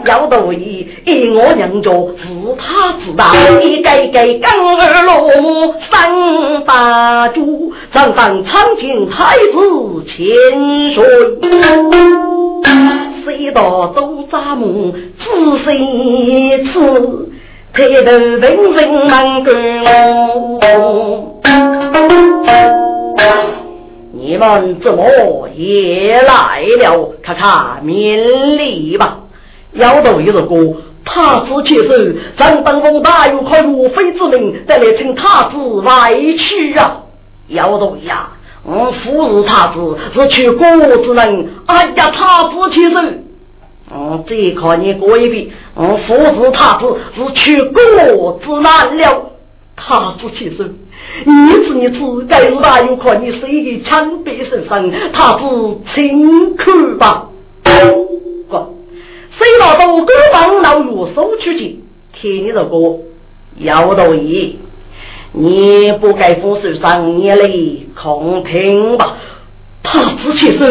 [0.04, 5.28] 要得意，一我娘家自他自大，一个个刚儿落
[5.90, 10.14] 三大柱，上上长进太子千
[10.94, 11.04] 岁。
[13.24, 15.24] 谁道都扎木仔
[15.64, 17.30] 细次，
[17.74, 18.42] 抬头问
[18.74, 19.10] 人门
[19.44, 19.50] 关。
[24.12, 25.04] 你们怎么
[25.54, 27.12] 也来了？
[27.22, 29.18] 看看面礼吧。
[29.72, 30.54] 要到一个哥，
[31.04, 31.94] 太子起手，
[32.36, 37.02] 张当峰大有靠岳飞之命，得来请太子外去啊！
[37.48, 38.30] 要到呀，
[38.64, 41.48] 我夫是太子，是去国之人。
[41.66, 43.00] 哎呀，太子起手，
[43.94, 45.48] 嗯，这靠你过一遍。
[45.74, 49.32] 我夫是太子，是去国之难了。
[49.76, 50.64] 太子起手。
[51.24, 55.44] 你知你知，该是大有可你是一个枪毙身上，他是
[55.94, 57.28] 轻看吧。
[58.48, 58.70] 哥，
[59.30, 61.82] 谁拿到官方老岳手去听
[62.14, 62.98] 听你这个
[63.58, 64.58] 要道义，
[65.32, 67.50] 你不该负受伤，你来
[67.94, 69.16] 空听吧。
[69.82, 70.66] 他子起手，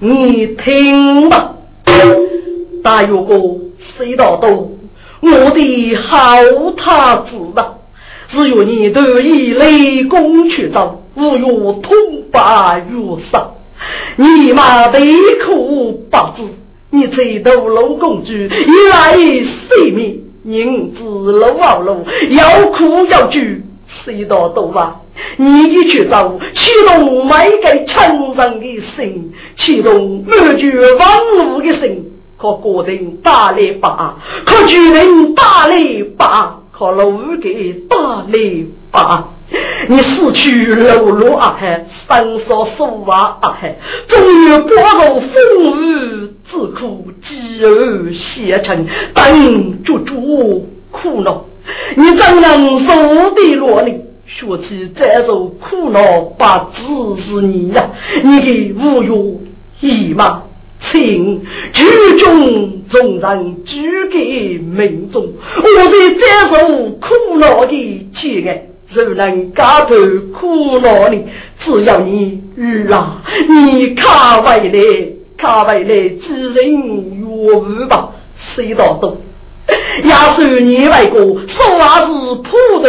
[0.00, 1.54] 你听吧。
[2.82, 3.34] 大有哥，
[3.96, 4.48] 谁拿到
[5.20, 6.16] 我的好
[6.76, 7.74] 他子吧？
[8.32, 11.92] 只有你得以雷公去走，无有痛
[12.32, 13.50] 把如杀。
[14.16, 15.00] 你妈悲
[15.44, 16.42] 苦不知，
[16.88, 23.38] 你这头老公主一来性命，宁知路啊路，要哭要救，
[24.02, 25.02] 谁道多吧？
[25.36, 31.08] 你一去走，启动每个成人的心，启动灭绝万
[31.50, 34.16] 物的心，可决定大力把，
[34.46, 36.61] 可决定大力把。
[36.82, 39.28] 好了，五给大雷吧！
[39.88, 43.76] 你死去流落阿海，三少数娃阿海，
[44.08, 44.70] 终于过
[45.06, 51.44] 入风雨之苦，饥饿写成，等足足苦恼。
[51.96, 53.94] 你怎能受的落呢？
[54.26, 57.90] 说起再受苦恼，不只是你呀，
[58.24, 59.40] 你的无有
[59.78, 60.42] 义吗？
[60.90, 61.42] 请
[61.72, 61.84] 举
[62.18, 69.96] 中众人举给民众，我的再受苦恼的乞丐，如能解脱
[70.32, 71.18] 苦恼呢？
[71.60, 78.10] 只要你遇啊，你卡回来，卡回来，知人愿无吧？
[78.54, 79.16] 谁道多？
[80.04, 82.50] 要是你为国，说话是普
[82.82, 82.88] 头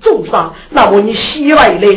[0.00, 1.88] 重杀，那么你西外来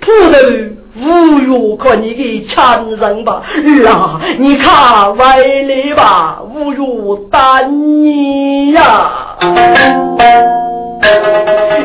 [0.00, 0.75] 普头。
[0.98, 4.20] 侮辱可你的强人吧，儿啊！
[4.38, 9.10] 你看外来吧，侮辱单你呀，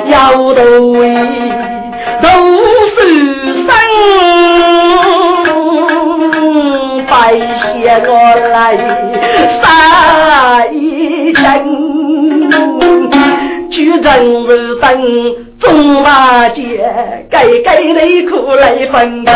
[0.08, 1.13] 要都为
[2.21, 2.30] 都
[2.95, 3.00] 是
[3.63, 3.67] 生，
[7.10, 7.69] 拜谢
[8.08, 8.10] 我
[8.52, 8.56] 来
[9.62, 11.41] 杀一针，
[13.72, 15.36] 举正日等。
[15.62, 16.84] 中大街，
[17.30, 19.28] 该该内裤来分分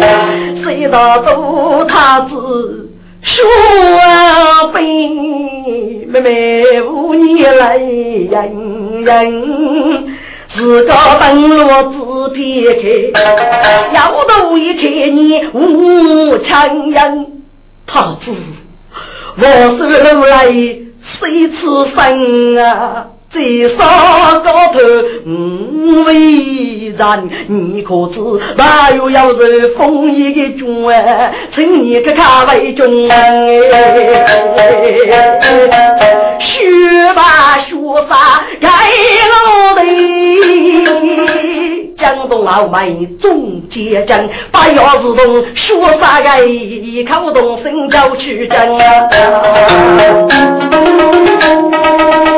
[0.00, 2.88] 哎，谁道都他子
[3.20, 3.44] 说
[4.72, 4.80] 悲，
[6.06, 10.04] 妹妹无你来人人，
[10.54, 12.82] 自个登落自撇开，
[13.92, 17.26] 要头一看你无强人，
[17.88, 18.30] 他子
[19.36, 20.46] 我是路来。
[21.02, 23.06] 谁此生啊？
[23.32, 23.78] 最少
[24.44, 24.78] 高头
[25.24, 26.12] 五为
[26.90, 28.20] 人，你可知？
[28.58, 31.32] 哪有要是封一个军啊？
[31.54, 33.16] 请你个卡为军哎！
[36.38, 37.74] 学吧学
[38.06, 38.44] 啥？
[38.60, 38.68] 盖
[39.32, 39.80] 老的
[41.96, 46.42] 江东老妹总结阵，把钥匙洞学啥盖？
[47.08, 48.78] 看不懂身教去争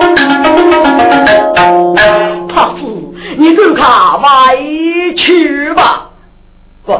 [2.48, 2.84] 他是
[3.36, 4.56] 你跟他外
[5.16, 6.10] 去吧，
[6.86, 6.92] 不，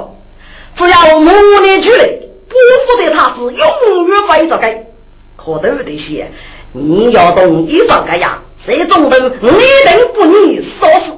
[0.77, 1.31] 只要母
[1.63, 2.07] 女去了，
[2.49, 2.55] 不
[2.87, 4.85] 服的他是永远会着该。
[5.37, 6.31] 可都得些，
[6.73, 11.13] 你要懂一张个呀，这种人一定不你说死，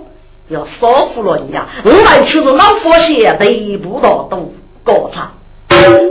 [0.48, 1.68] 要说服了你呀！
[1.84, 4.52] 我们却是老佛爷得不到都
[4.84, 5.32] 过场，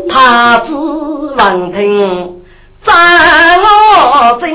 [0.09, 2.34] 他只闻听
[2.86, 4.47] 赞我真，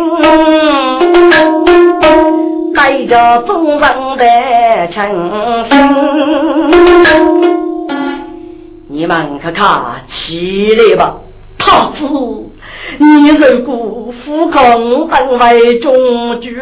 [2.72, 3.82] 带着众人
[4.16, 4.24] 的
[4.92, 4.96] 情
[5.68, 5.72] 深。
[8.88, 11.16] 你们看看起来吧，
[11.58, 11.66] 太
[11.98, 12.04] 子，
[12.98, 16.56] 你如果副公当为中举，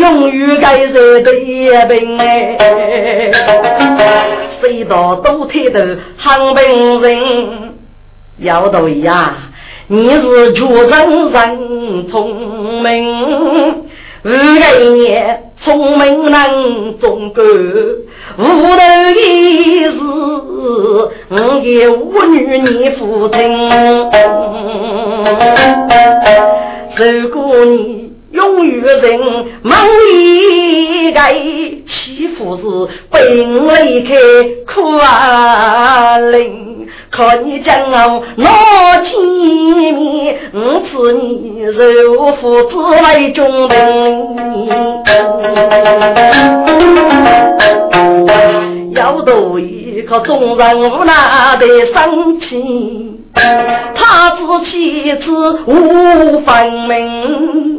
[0.00, 2.58] 永远该热的也病哎，
[4.60, 5.78] 谁到都推头
[6.16, 7.74] 喊病人，
[8.38, 9.34] 要对呀，
[9.86, 13.84] 你是出人人聪明。
[14.24, 17.44] 五个年聪明能中国，
[18.38, 18.80] 无头
[19.14, 19.98] 一事，
[21.28, 23.38] 我给五女你父亲。
[26.96, 29.20] 如果你永远人
[29.62, 29.72] 梦
[30.10, 31.20] 里个
[31.86, 32.62] 欺负是
[33.08, 33.22] 本
[33.86, 34.14] 离开
[34.66, 36.88] 苦啊灵。
[37.12, 38.50] 看你将我拿
[39.04, 39.12] 见
[39.94, 43.78] 面，我赐你肉父子来中人。
[48.96, 53.20] 要多一个众人无奈的生气，
[53.94, 57.73] 他知妻子无分明。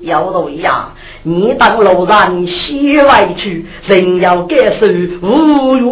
[0.00, 0.88] 要多呀，
[1.22, 4.86] 你当路人西外去，人要感受
[5.22, 5.82] 无月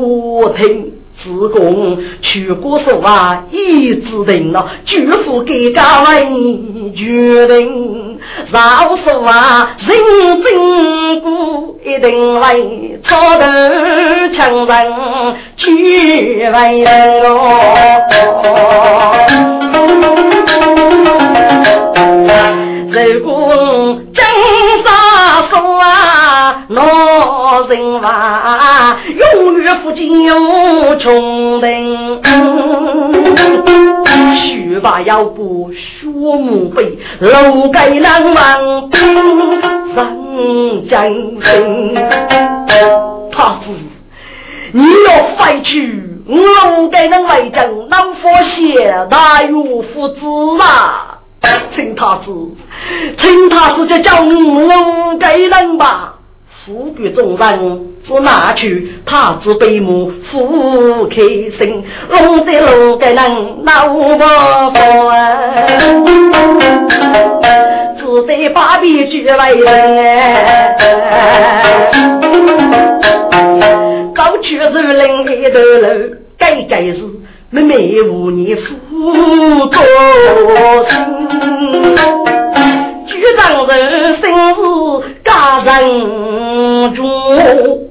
[0.56, 0.94] 听。
[1.22, 8.18] 自贡去过手啊，一指定了，绝不给家为决定。
[8.50, 13.42] 饶手啊，认真过一定为操头
[14.32, 14.74] 强人
[15.58, 16.86] 去为
[17.26, 19.59] 哦。
[26.70, 28.96] 老人话
[29.34, 32.22] 永远不救穷人。
[34.36, 38.88] 须把腰部学墓碑，楼盖难忘
[39.96, 41.94] 人真心。
[43.32, 43.66] 他子，
[44.70, 51.18] 你要废去我楼盖能为将老佛爷大有福祉啊！
[51.74, 52.30] 请他子，
[53.18, 56.14] 请他子就叫我给人吧。
[56.70, 63.16] 富贵众人只拿去他子背母富开心，龙在龙给人
[63.64, 65.66] 闹不欢，
[67.98, 70.76] 只得把笔举来人。
[74.14, 75.88] 高去是林里头楼，
[76.38, 77.00] 该该是。
[77.52, 78.62] 妹妹无你负
[79.66, 79.82] 多
[80.88, 80.96] 心，
[83.06, 84.22] 局长人生
[84.54, 84.60] 是
[85.24, 85.68] 家人
[86.88, 87.04] 主，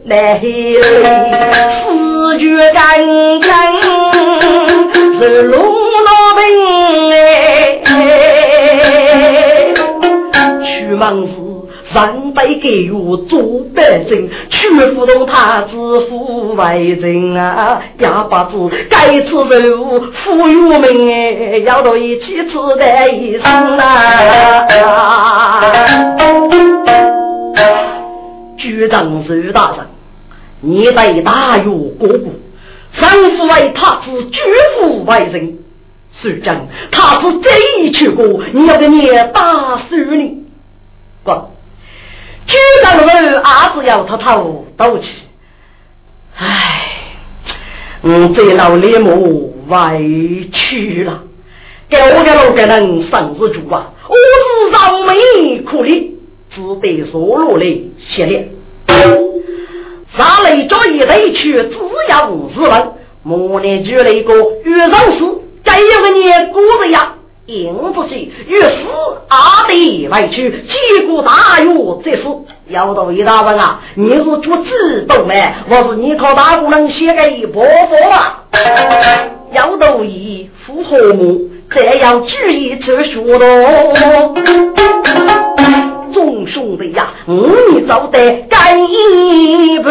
[0.06, 2.78] 来四句干
[3.42, 3.50] 将
[5.20, 6.42] 是龙老兵
[7.86, 7.92] 哎，
[10.64, 11.32] 去忙是。
[11.92, 13.42] 上辈给我做
[13.76, 15.72] 百姓，去不动他子
[16.02, 17.82] 富为人啊！
[17.98, 24.68] 哑巴子该吃肉，富有命哎，要到一起吃的一生啊！
[28.60, 29.88] 局长周大人，
[30.62, 32.32] 你得大有过过，
[32.99, 34.39] 丈夫为他子，举
[34.76, 35.57] 夫为人，
[36.14, 36.68] 是真。
[36.91, 37.49] 他是这
[37.82, 40.43] 一去过，你要给你打死你，
[41.24, 41.51] 过。
[42.45, 45.07] 局长们儿子要他头斗气，
[46.36, 46.82] 唉，
[48.01, 51.22] 嗯，这老李母委屈了，
[51.88, 56.19] 给我给老给人生日主啊，我是饶眉苦力，
[56.54, 57.66] 只得说落来
[58.00, 58.43] 谢了。
[60.18, 61.78] 上来这一回去，只
[62.10, 62.93] 要五十万，
[63.24, 64.34] 莫念举了一个
[64.64, 65.24] 遇上事，
[65.64, 67.14] 该有个年过的呀。
[67.45, 68.68] 硬子去，于是
[69.30, 71.74] 阿弟外去，结果大约
[72.04, 72.24] 这是
[72.68, 73.82] 要到一大人啊！
[73.95, 75.34] 你是做自动的，
[75.68, 78.45] 我是你靠大姑娘写给伯父啊！
[79.52, 83.45] 要到一副和睦，这样注意去说的。
[86.20, 89.90] 众兄弟呀，你走得干一步，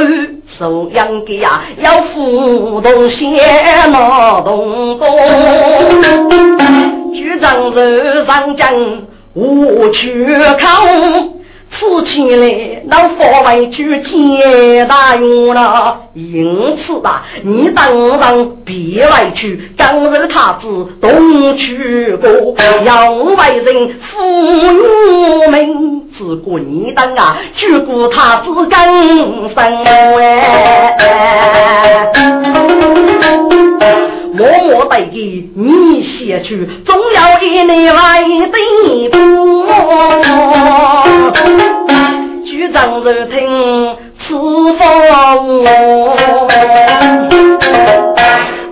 [0.59, 5.07] 收养的呀要扶动先拿动多。
[7.14, 7.81] 局长手
[8.26, 8.70] 上将
[9.33, 10.26] 我去
[10.61, 10.68] 考，
[11.70, 24.16] 此起来老佛为去接大用了，因此啊，你当然别外去，刚日他子东去过，要为人父
[25.50, 29.84] 名，只顾你当啊，只顾他子更生
[30.18, 30.96] 哎。
[34.34, 39.18] 默默待给你写去，总要以你来对簿。
[42.89, 43.36] 局长就听
[44.18, 44.34] 此
[44.78, 44.82] 风，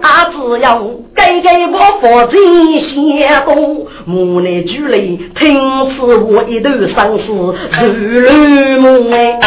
[0.02, 0.66] 啊，只要
[1.14, 2.36] 给给我佛子
[2.80, 3.54] 写多，
[4.08, 5.58] 母内举来听
[5.90, 7.26] 此我一头生死
[7.92, 9.40] 如乱梦哎。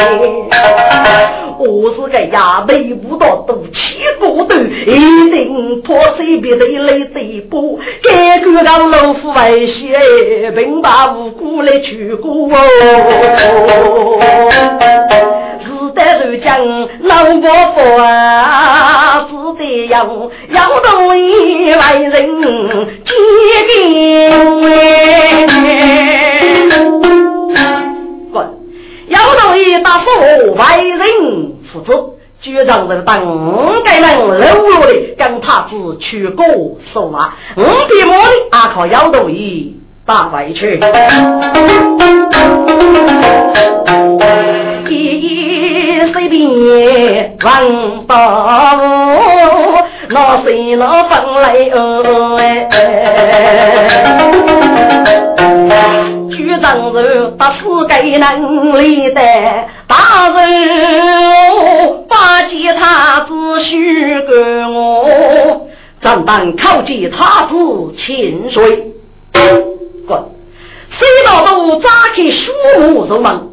[1.57, 4.45] 我是个呀，内部到都七个头，
[4.86, 7.57] 一定破碎别的泪嘴巴。
[8.03, 12.60] 该个让老夫外些，并把无辜来取过哦。
[15.99, 16.57] 得如将
[17.01, 19.95] 老伯父啊，是得要
[20.49, 22.11] 要同一来人
[23.05, 23.11] 接
[23.67, 24.29] 定。
[29.07, 30.99] 要同意答复外人
[31.73, 36.45] 负责，局长人等该人落落的跟他子去过
[36.93, 39.75] 说话，五笔墨的阿靠要同意
[40.05, 40.79] 打回去。
[44.91, 45.38] 一
[46.39, 46.47] 随
[46.85, 48.79] 便王八五，
[50.09, 51.11] 那谁那分
[51.41, 52.39] 来哦？
[56.31, 59.21] 局长人把世界能力的
[59.85, 64.33] 大人，把吉他子许给
[64.71, 65.67] 我，
[66.01, 68.93] 咱当靠吉他子清水。
[70.07, 70.23] 滚！
[70.91, 72.53] 谁道都扎开树
[72.93, 73.49] 木入门。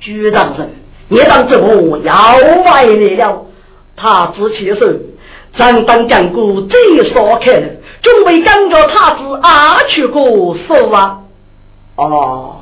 [0.00, 0.70] 局长人，
[1.08, 2.14] 你当这步要
[2.66, 3.46] 歪了。
[3.96, 4.86] 他子起手，
[5.56, 7.68] 咱当讲过最少开了，
[8.00, 11.18] 准备跟着他子阿去过手啊。
[11.96, 12.56] 哦，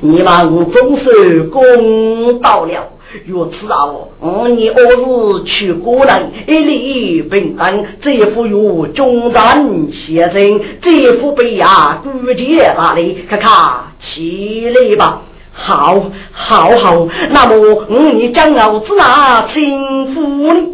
[0.00, 2.88] 你们总是公道了。
[3.26, 3.84] 如此啊，
[4.20, 13.24] 我你我是去过人，一礼平等，这副有中战先生，这副被呀估计哪里？
[13.28, 13.52] 看看
[14.00, 15.22] 起来吧。
[15.52, 17.08] 好，好，好。
[17.30, 20.68] 那么，你将老子哪称呼呢？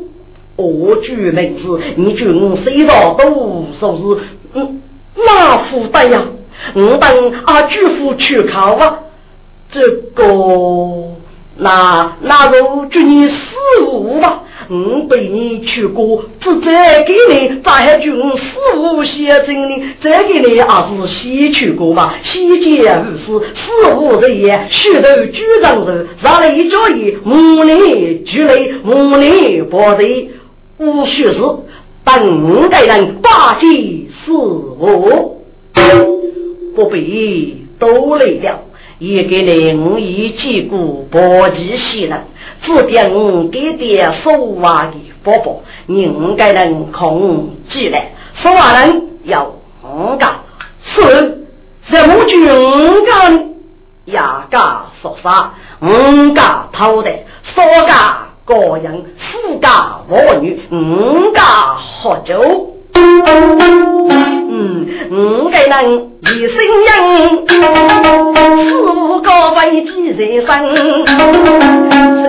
[0.56, 4.02] 我举名字，你君谁道都说是
[4.54, 4.80] 嗯，
[5.14, 6.22] 那负担呀？
[6.74, 8.98] 我等阿舅父去考啊，
[9.70, 9.80] 这
[10.14, 10.24] 个
[11.58, 13.34] 那那就祝你四
[13.84, 14.44] 五吧。
[14.70, 19.82] 我陪你去过，只再给你咋还就四五先生呢？
[20.02, 22.14] 再给你也是先去过嘛。
[22.22, 30.30] 西见无事，四五人也许头局长人，上来一脚印，母女俱来，母女保队
[30.76, 31.38] 无须事，
[32.04, 35.42] 等待人八七四五。
[36.76, 38.60] 不必多累了，
[38.98, 42.24] 也给你五一几股搏击西人，
[42.62, 48.12] 指点我给点说话的宝宝，你应该能控制来。
[48.34, 49.52] 说话人要
[49.84, 50.26] 五个，
[50.82, 51.46] 是
[51.82, 52.44] 什么军
[53.04, 53.48] 干？
[54.06, 54.58] 压个
[55.00, 55.54] 说啥？
[55.80, 56.42] 五个
[56.72, 57.10] 偷的，
[57.44, 57.92] 三个
[58.44, 59.68] 个人，四个
[60.08, 62.74] 妇女，五个喝酒。
[64.50, 65.72] 嗯，五个人
[66.22, 66.88] 一生人，
[67.48, 69.26] 四五个
[69.56, 70.50] 为几人生？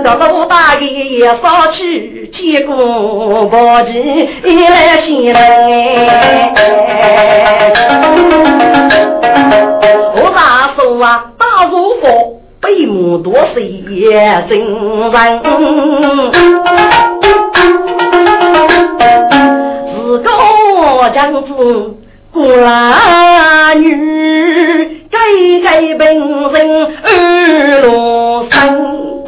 [0.02, 3.94] 这个老大爷也上去接过宝剑，
[4.46, 5.38] 一来先来。
[10.16, 10.40] 我大
[10.76, 12.04] 叔啊，大如佛，
[12.62, 15.42] 百亩多岁也真人。
[21.10, 21.98] 个将子
[22.32, 25.18] 官女，改
[25.64, 29.24] 改本人二罗生。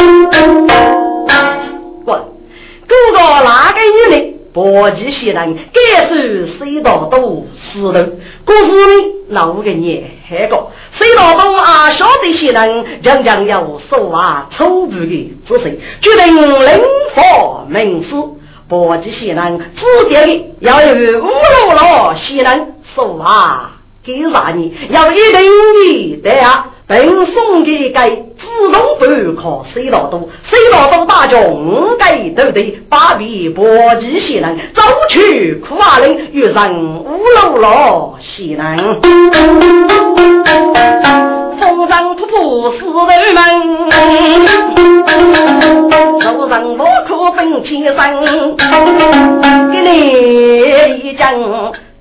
[2.05, 2.19] 滚！
[2.87, 4.33] 哥哥哪个女人？
[4.53, 8.09] 伯吉西人，该是谁道都死的。
[8.45, 10.67] 故事呢，那五个人还个
[10.99, 16.69] 谁道都啊晓得些人，将将要说话粗鄙的之谁，决定灵
[17.15, 18.09] 佛名师。
[18.71, 19.65] 国际西南指
[20.07, 21.27] 定的要有五路
[21.73, 25.41] 路西南说话给啥你要一定
[25.83, 33.65] 一对啊，并送给该自动不靠水道多，水道多大众该都得把比国
[33.99, 38.77] 际西南走去苦阿岭遇上五路路西南，
[41.59, 44.90] 风上突不是人们，
[45.71, 48.57] 路上我可分千生，
[49.71, 49.89] 给你
[51.09, 51.23] 一讲。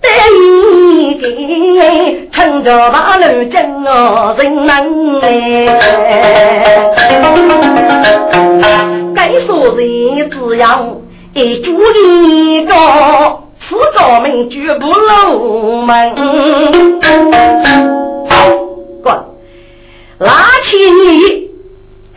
[0.03, 1.85] 得一个
[2.33, 5.29] 撑着大路进哦人门哎，
[9.15, 10.97] 该说人只要
[11.35, 12.73] 一住一个，
[13.61, 16.15] 四个门绝不漏门。
[19.03, 19.15] 滚，
[20.19, 20.33] 拉
[20.71, 21.50] 起你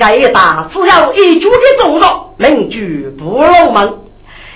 [0.04, 4.00] 该打，只要一住的动作，邻居不漏门。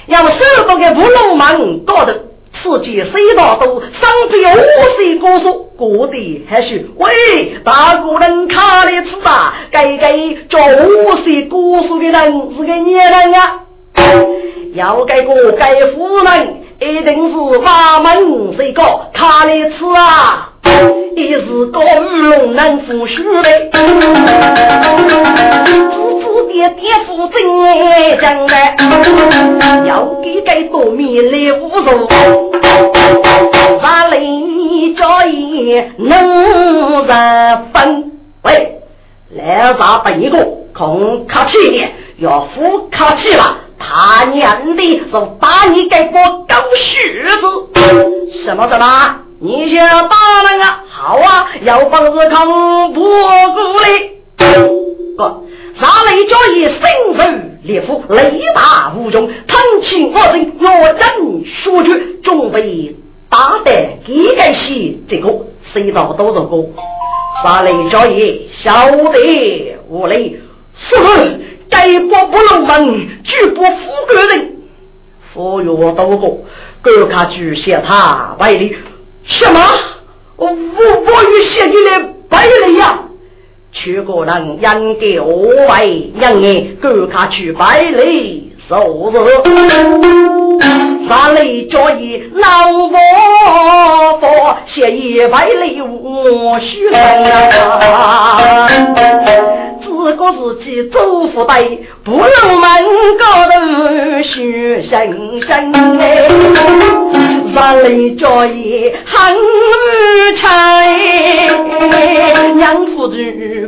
[0.08, 0.36] 要手
[0.68, 2.24] 不给不漏门，搞得。
[2.60, 9.54] 此间谁大都上边五岁歌手，过得还是喂大姑人卡的吃吧！
[9.72, 10.12] 该该
[10.50, 12.14] 做五岁歌手的人
[12.58, 13.60] 是个女人啊！
[14.74, 18.82] 要该个给夫人一定是把门谁个
[19.14, 20.50] 卡的吃啊！
[21.18, 23.80] 一是个龙能扶须嘞，子
[26.22, 27.42] 子爹爹父真
[28.22, 28.76] 将来，
[29.88, 32.08] 要给该多米来无数，
[33.82, 38.12] 哪里叫一能人分？
[38.44, 38.80] 喂，
[39.36, 48.86] 来啥本一个空客气点，要付客气了，他娘的是打你该个狗血子，什么什么？
[49.40, 50.16] 你想打
[50.50, 50.84] 人啊？
[50.90, 52.46] 好啊，要帮子抗
[52.92, 53.12] 不过
[53.82, 53.88] 来。
[55.16, 55.48] 不，
[55.80, 56.82] 杀雷交易，身
[57.18, 57.24] 手
[57.64, 61.08] 烈夫，雷大无穷，腾起我身，若真
[61.64, 62.96] 说去，准备
[63.30, 63.72] 打得
[64.08, 65.30] 一个戏，这个
[65.72, 66.66] 谁道都是个。
[67.44, 70.40] 杀雷交易，晓得无雷，
[70.76, 70.96] 是
[71.70, 73.72] 该国不入门，拒不富
[74.08, 74.58] 贵人。
[75.34, 76.40] 佛曰多过，
[76.82, 78.76] 各卡去写他百里。
[79.24, 79.60] 什么？
[80.38, 83.00] 我我与写你的百里呀！
[83.74, 89.18] 全国人应给我为让你赶快去白雷受日，
[91.08, 92.98] 三雷交易闹我
[94.20, 98.68] 佛，写一百里我须啊！
[100.08, 101.62] 自个自己做福袋，
[102.06, 102.22] 不能
[102.62, 102.64] 门
[103.20, 103.52] 高头
[104.24, 106.30] 学神神哎，
[107.54, 109.36] 万里交易很
[110.38, 110.82] 差，
[112.56, 113.18] 娘夫子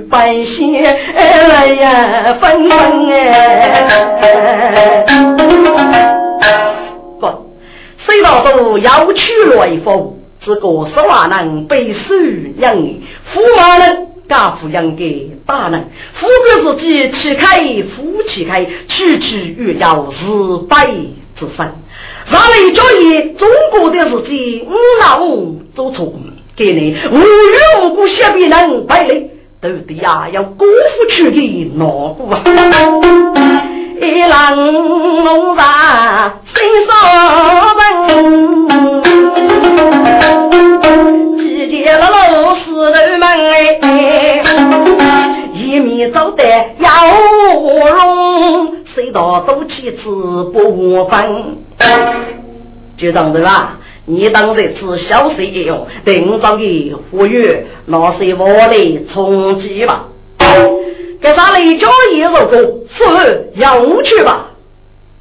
[0.09, 5.05] 百姓来呀纷纷哎，
[7.19, 7.27] 不，
[7.97, 12.15] 谁老都要去来福，这个十万人被收
[12.59, 14.07] 养，驸马人。
[14.29, 17.59] 家父养给大人，富贵自己气开，
[17.95, 20.85] 夫妻开，区区欲要日百
[21.35, 21.57] 之身。
[21.57, 24.71] 上来教义，中国的自己五
[25.01, 25.19] 老
[25.75, 26.13] 做错，
[26.55, 32.43] 给你无缘无故写别人败类，都得呀要辜负去的哪个啊？
[34.01, 36.89] 一郎弄啥心上
[38.07, 38.88] 人，
[46.09, 46.43] 走得
[46.77, 46.89] 要
[47.95, 50.03] 容，谁道都气次
[50.53, 51.57] 不分。
[52.97, 53.77] 就当对吧？
[54.05, 60.07] 你当这次小事一用，等上的呼吁，那是我的冲击吧。
[61.21, 62.57] 给咱来交一首歌，
[62.89, 64.47] 是要去吧？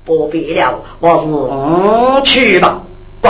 [0.04, 2.82] 不必了，我是不去吧。
[3.20, 3.28] 不，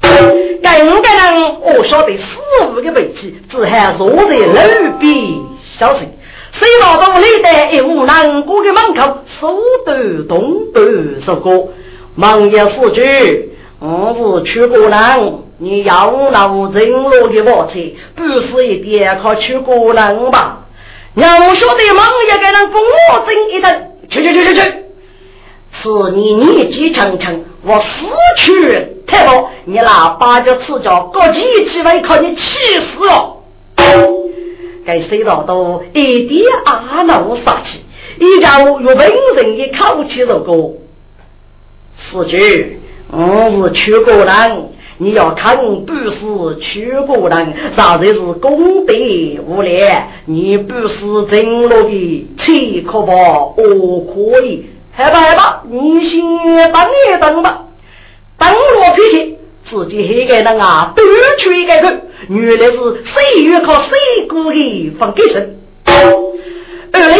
[0.00, 2.22] 更个人我晓得四
[2.68, 5.10] 五个背脊，只喊坐在路边
[5.78, 6.08] 消息。
[6.52, 10.82] 谁老到你的一户难过的门口，手抖动抖
[11.24, 11.68] 首歌，
[12.14, 13.50] 忙也死去。
[13.78, 17.78] 我是去过人，你要闹人落的火车，
[18.16, 20.66] 不是一点靠去过人吧？
[21.14, 24.60] 要晓得忙也给人跟我争一等，去去去去去！
[25.82, 27.86] 是你年纪长长，我死
[28.36, 31.40] 去太多，你那八九赤脚，各几
[31.70, 32.42] 起来靠你气
[32.74, 33.36] 死了！
[34.84, 37.84] 该谁道都一点阿闹杀气，
[38.18, 38.96] 一家有本
[39.36, 40.72] 人的口气如歌。
[41.96, 44.70] 四句，我是去过人。
[45.02, 48.94] 你要看不是屈国人，啥子是功德
[49.46, 50.08] 无量？
[50.26, 53.12] 你不是真落的，切可吧？
[53.56, 56.20] 我可以，害怕害怕，你先
[56.70, 57.64] 等一等吧。
[58.38, 59.38] 等我脾气，
[59.70, 61.02] 自己黑个人啊，多
[61.42, 64.19] 出一个个，原来是谁越靠谁
[64.98, 65.56] 放给生，
[65.86, 67.16] 而那个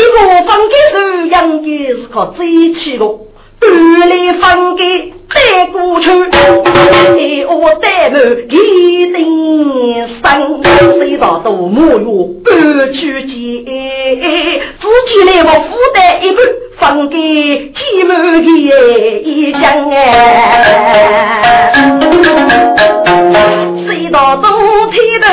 [0.46, 3.04] 放给生养的是靠嘴气的。
[3.60, 3.68] 半
[4.08, 6.08] 里分给带过去，
[7.46, 8.18] 我带满
[8.48, 9.18] 一定
[10.24, 10.62] 生，
[10.98, 11.98] 谁道都没有
[12.42, 12.48] 半
[12.94, 13.30] 去钱，
[14.80, 16.38] 自己来我负担一半，
[16.78, 17.16] 分给
[17.68, 17.78] 几
[18.08, 18.46] 满的
[19.20, 19.94] 一江哎，
[23.86, 24.48] 谁道都
[24.90, 25.26] 天头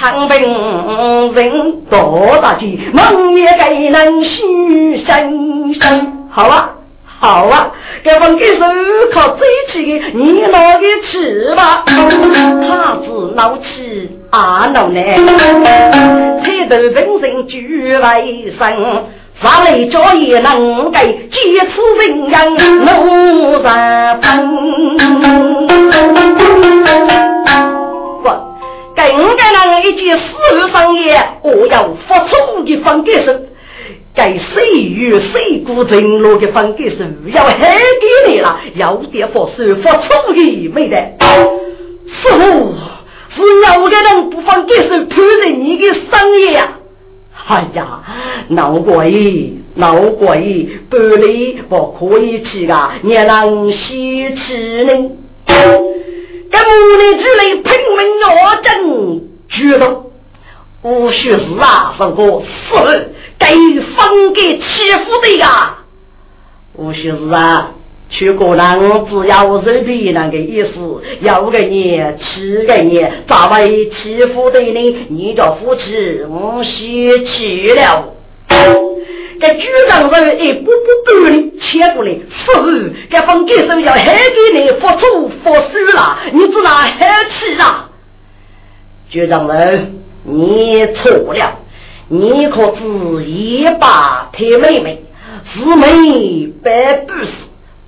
[0.00, 0.40] 喊病
[1.34, 6.70] 人，多大气，梦也该能许生生，好啊。
[7.04, 7.70] 好啊，
[8.02, 8.64] 这份给手
[9.12, 11.84] 靠嘴起的，你拿给吃吧。
[11.84, 14.98] 他子闹起啊闹呢，
[16.42, 19.04] 抬头本身举为生，
[19.42, 24.48] 上来家也能给几次人样奴人分。
[29.08, 30.24] 不，更该人一件事
[30.72, 33.32] 上也，我要付出的分给手。
[34.14, 36.96] 该谁与谁孤城落的分给是
[37.32, 40.96] 要害给你了，要点佛师佛出的没得。
[42.06, 42.74] 师傅
[43.30, 43.40] 是
[43.78, 46.78] 有的人不放给是判人你的生意呀！
[47.46, 48.02] 哎呀，
[48.48, 55.10] 闹鬼闹鬼，本来不可以去的，你能稀奇呢？
[56.50, 60.10] 跟母女之类拼命要争，举动。
[60.82, 65.78] 无须是啊，什么是该分给欺负的呀？
[66.74, 67.72] 无须是啊，
[68.08, 75.06] 去过人只要是别人的意思，要个你欺个你，咋会欺负的呢？
[75.10, 78.14] 你叫夫妻无须去了。
[79.42, 87.90] 这局长人一步步赶你切过来，是这分给手要还给你付出付输了，你只拿还气啊？
[89.10, 89.96] 局长们。
[90.22, 91.58] 你错了，
[92.08, 95.02] 你可知一把铁妹妹，
[95.44, 97.32] 四妹百不死，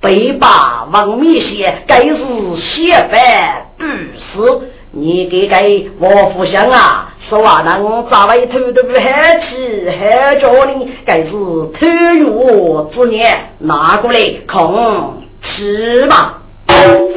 [0.01, 2.17] 北把王面血，该是
[2.57, 3.85] 血百不
[4.19, 4.61] 死。
[4.89, 10.87] 你给给王福祥啊，说话能咋会偷偷喊起喊叫呢？
[11.05, 11.87] 该是偷
[12.19, 16.42] 药之年，拿过来空吃吧。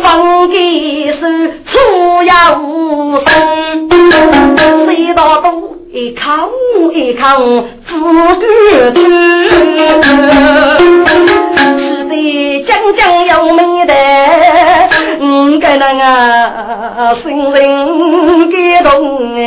[0.03, 1.21] 放给手，
[1.67, 3.27] 粗呀无声，
[4.87, 6.21] 谁道都一口
[6.93, 7.91] 一口自
[8.37, 8.45] 个
[8.93, 8.97] 吞，
[11.79, 12.13] 吃的
[12.65, 13.93] 将将要没得，
[15.21, 16.01] 嗯，该那个
[17.23, 18.91] 心灵感动
[19.37, 19.39] 哎，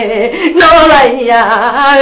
[0.55, 0.93] 我来
[1.26, 1.36] 呀
[1.86, 1.99] 哎。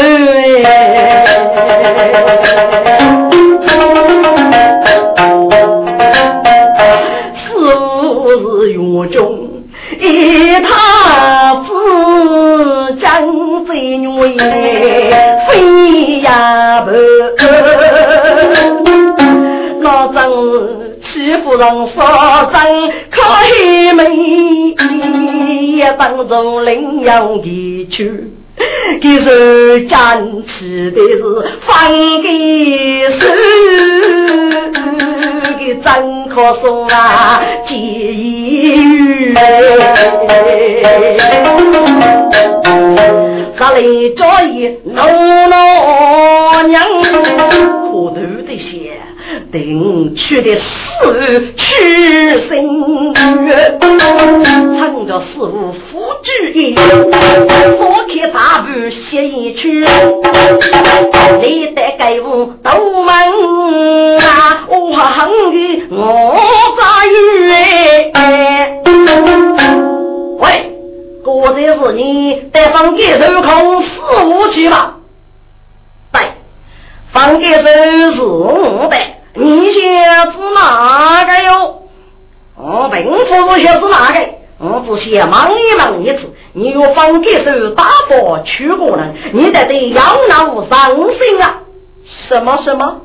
[9.04, 9.50] 是院中
[10.00, 10.04] 一
[10.60, 11.70] 太子
[13.02, 14.40] 将贼女也
[15.48, 16.92] 飞呀不，
[19.82, 20.30] 老张
[21.02, 24.02] 欺负人杀人可黑美，
[25.78, 28.37] 也当中领养的去。
[29.02, 31.22] 给是站起的是
[31.66, 31.88] 放
[32.22, 32.28] 给
[33.20, 33.22] 手，
[35.60, 39.34] 给张可松啊结义
[43.60, 43.82] 他来
[44.16, 45.06] 找一老
[45.48, 47.22] 老娘，可
[47.92, 48.20] 头的
[48.58, 48.77] 些。
[49.52, 50.62] 定去的死
[51.56, 51.66] 去
[52.48, 53.14] 心
[53.46, 56.84] 愿，趁着师傅扶住一，放
[58.08, 59.86] 开大步写一曲，
[61.42, 62.28] 你得给我
[62.62, 62.70] 都
[63.02, 63.08] 问
[64.20, 65.56] 啊，我恨的
[65.92, 65.96] 我
[66.78, 67.56] 咋冤？
[70.40, 70.46] 喂，
[71.24, 72.04] 果然是你
[72.52, 73.88] 得放一手空师
[74.24, 74.98] 傅去吧？
[76.12, 76.22] 对，
[77.14, 77.62] 放给手
[78.14, 78.98] 是我的。
[79.40, 81.84] 你晓子哪个哟？
[82.56, 84.20] 我并不是晓子哪个，
[84.60, 91.62] 我只想忙一忙一次，你要放给手打包去过人，你得得要闹伤心啊！
[92.28, 93.02] 什么什么？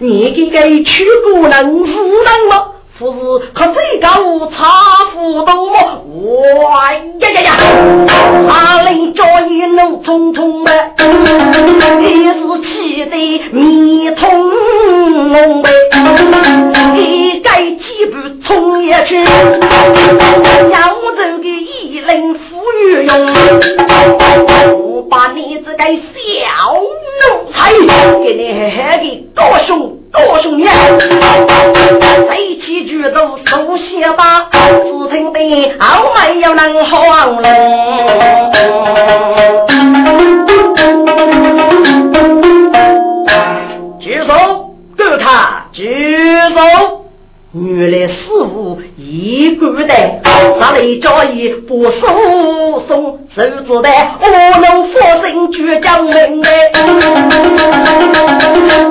[0.00, 1.52] 你给给去过人
[1.86, 2.72] 是人吗？
[2.98, 3.18] 不是
[3.54, 4.08] 可最高
[4.50, 6.04] 差不多么？
[6.64, 7.52] 哇呀呀呀！
[8.48, 10.72] 阿里叫一怒冲冲的，
[12.62, 13.16] 气得
[13.52, 14.24] 面通
[15.32, 15.64] 红。
[16.96, 18.12] 一盖几步
[18.46, 19.28] 冲下去，扬
[20.72, 22.38] 州的一人富
[22.82, 23.10] 裕用，
[24.78, 26.14] 我把你这个小
[27.20, 27.54] 奴才
[28.22, 29.04] 给你狠狠的
[29.34, 29.68] 多凶
[30.12, 30.70] 多凶呀！
[32.28, 32.30] 谁
[32.64, 32.66] 起？
[32.86, 34.56] 举头手写吧，只
[35.10, 35.36] 听得
[35.78, 35.84] 后
[36.14, 37.44] 没有能慌了。
[45.76, 47.04] 举手，
[47.52, 49.94] 原来师傅一个的，
[50.58, 52.00] 哪里家一不输
[52.88, 53.90] 送，手指的
[54.22, 56.48] 我能佛身举将门的，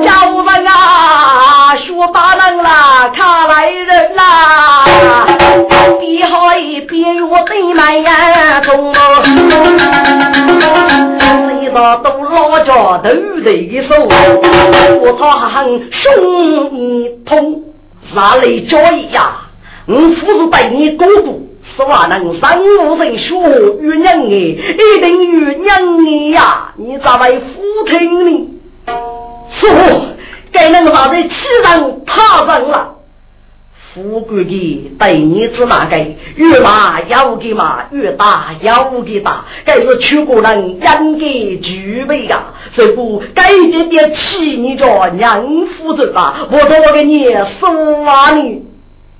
[0.03, 4.14] 叫人啊，学把人啦，他来人。
[8.75, 9.53] 眼中，
[11.19, 13.09] 谁道都老家头
[13.43, 13.47] 的
[13.87, 13.89] 手，
[15.01, 15.55] 我操很
[15.91, 17.63] 胸一痛，
[18.13, 19.17] 哪里交易呀？
[19.87, 19.99] 我父
[20.41, 21.31] 是对你哥哥。
[21.75, 22.41] 是话能生
[22.85, 23.35] 无人学
[23.81, 26.71] 与娘哎，一定与娘哎呀！
[26.77, 27.43] 你咋会父
[27.87, 28.49] 亲呢？
[29.51, 29.67] 是
[30.53, 32.94] 该能把这欺人他人了。
[33.95, 35.97] 富贵的对你子那个
[36.35, 40.95] 越骂要给骂，越打要给打，该是全国人应该
[41.61, 42.43] 具备呀。
[42.75, 45.41] 这不该点点气你着娘
[45.77, 46.45] 夫子吧？
[46.51, 47.23] 我多给你
[47.57, 48.61] 说话呢。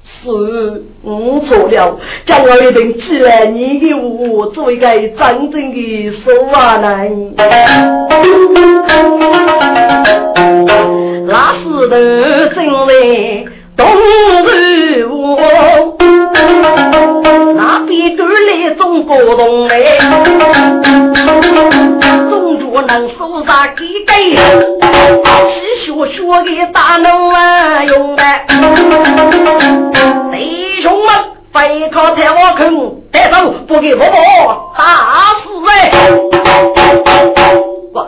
[0.03, 7.34] 是，我错了，将来一定记来你给我做一个真正的说话人。
[11.26, 13.45] 那时的真来
[13.76, 13.86] 东
[14.45, 15.97] 日我，
[17.55, 19.97] 那边赶来中国东来，
[22.30, 24.36] 中国能收啥给给？
[24.36, 28.23] 去学学的大能啊用的。
[30.32, 31.07] 弟兄们，
[31.53, 33.99] 非靠太我坑，带走不给我
[34.78, 34.84] 打
[35.43, 35.91] 死哎！
[37.91, 37.99] 不，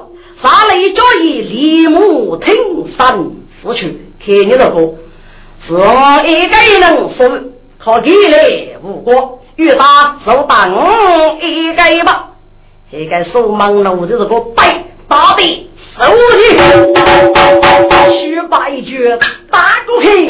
[0.41, 2.55] 杀雷交易，立木听
[2.97, 3.17] 三
[3.61, 4.93] 死去，看你这个，
[5.67, 6.81] 是我一个人
[7.17, 7.27] 说，
[7.83, 12.29] 靠给来无果，越打手打我一个吧，
[12.89, 15.69] 一个手忙路的这个白打的。
[15.97, 16.57] 手里
[18.17, 19.09] 须把一句
[19.51, 20.25] 打过去，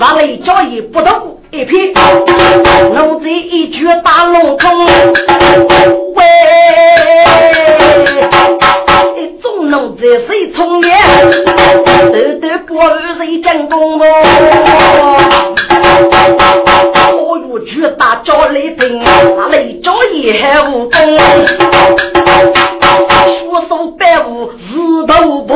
[0.00, 1.92] 上来脚一不动一撇，
[2.94, 4.84] 奴才一句打龙空，
[6.16, 6.24] 喂，
[9.68, 10.90] 众奴才谁从严，
[11.44, 11.52] 斗
[12.40, 13.98] 斗不二谁真功，
[17.12, 20.92] 我有句打脚来平，上来脚一还无功。
[23.28, 24.56] 出手百无日
[25.06, 25.54] 头不，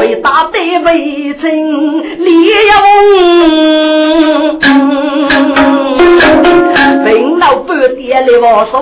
[0.00, 2.30] 被打得为真烈
[2.70, 5.23] 勇，病
[8.06, 8.72] 老半点来我手，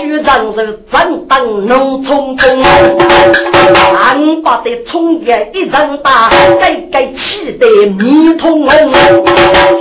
[0.00, 6.28] 局长是真当农村中，俺把的冲也一人打，
[6.60, 8.92] 该该气得面通红，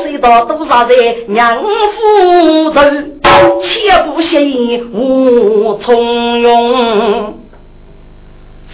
[0.04, 0.94] 谁道多少的
[1.28, 3.16] 娘夫人。
[3.62, 7.40] 切不信无从容，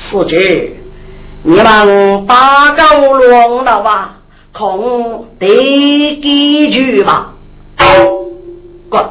[0.10, 0.72] 四姐，
[1.44, 4.18] 你们打高龙了吧？
[4.54, 5.48] 空得
[6.22, 7.34] 几句吧？
[8.90, 9.10] 哥，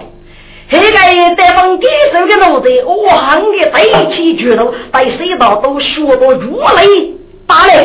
[0.81, 0.99] 这个
[1.37, 3.77] 带风给手的奴才，我喊的对
[4.14, 7.14] 起拳头，对谁道都学得如雷
[7.47, 7.85] 打雷。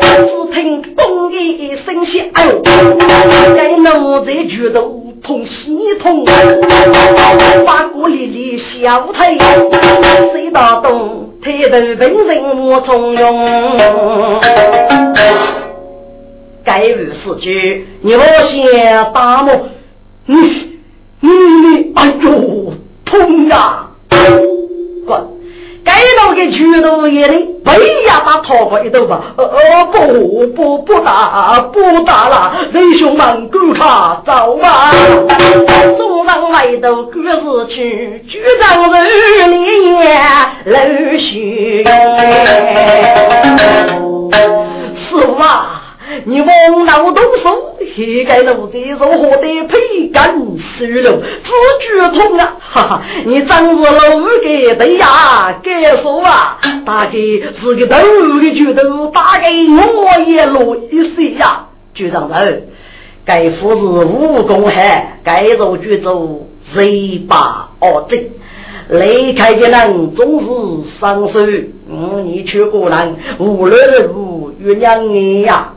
[0.00, 2.62] 只听咚的一声响，哎呦，
[3.54, 5.00] 该奴才拳头。
[5.22, 6.24] 痛西痛，
[7.64, 9.38] 把骨里里小腿，
[10.32, 11.30] 谁打动？
[11.44, 14.40] 抬头本人我从容。
[16.64, 19.68] 该日四句，你我先打我，
[20.26, 20.71] 你
[21.24, 22.72] 你哎呦
[23.04, 23.86] 痛呀！
[25.06, 25.20] 滚！
[25.84, 34.90] 该到给去头爷的，为呀把头发一抖吧，呃呃不不不打不打了，弟兄们跟他走吧。
[35.96, 39.54] 众人来到各自去，局长日里
[39.94, 40.18] 也
[40.66, 41.84] 泪血。
[45.08, 45.81] 师傅啊！
[46.24, 51.22] 你往脑动手，一个奴才如何得配根收了？
[51.42, 51.50] 自
[51.80, 52.56] 觉痛啊！
[52.60, 55.60] 哈哈，你真是老给对呀！
[55.62, 61.66] 该说啊，大概是个头的拳头打给我也落一些呀！
[61.94, 62.68] 局长人，
[63.24, 64.72] 该夫是武功好，
[65.24, 68.24] 该做就做贼把恶正，
[68.88, 71.40] 离开的人总是双手。
[71.90, 75.71] 嗯，你去过人无论如月亮你呀！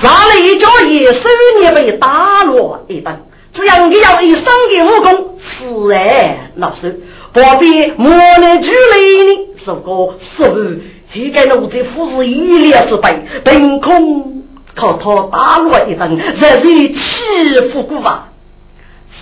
[0.00, 1.20] 上了一脚也手
[1.62, 3.18] 也被打落一顿，
[3.52, 7.00] 只要你要一生的武功，是哎，老师，
[7.32, 9.48] 不必莫能距离呢。
[9.64, 10.80] 是个是不？
[11.12, 13.12] 这个奴才夫是一脸之白，
[13.44, 14.44] 凭空
[14.74, 18.28] 靠他打落一顿，这是欺负过吧？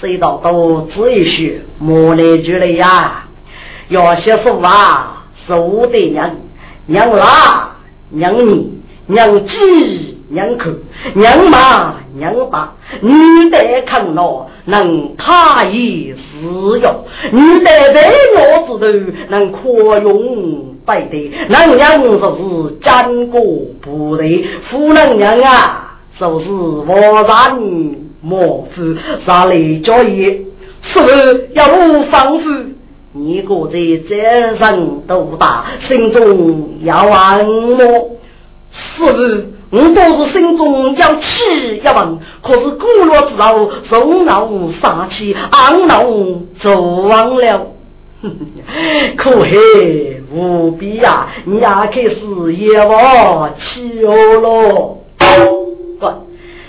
[0.00, 3.24] 谁道都只一句莫能距离呀？
[3.88, 6.36] 有些说话，说得娘
[6.86, 7.76] 娘啦，
[8.10, 8.74] 娘你。
[9.08, 10.70] 娘子娘口，
[11.14, 23.40] 娘妈娘爸，你得看了能他也是哟，你得在我子头能扩容百的，能娘就是战国
[23.80, 27.58] 部队，夫能娘啊，就是我然
[28.20, 29.54] 莫夫啥来
[29.84, 30.46] 教育，
[30.80, 31.08] 是不
[31.54, 32.44] 要我防护？
[33.12, 38.10] 你个这责任多大，心中要安么？
[38.72, 39.55] 是不？
[39.70, 44.48] 我倒是心中要气要问，可是过了之后，头脑
[44.80, 46.04] 杀气，昂脑
[46.62, 47.66] 走忘了。
[49.16, 49.50] 可恨
[50.32, 51.28] 无比呀！
[51.44, 54.96] 你也开始也往气我了。
[55.98, 56.06] 不，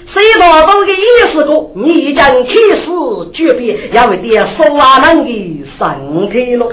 [0.07, 1.71] 谁道都的意思过？
[1.75, 2.85] 你已经开始
[3.33, 6.67] 决别，要为点说话人的身体了。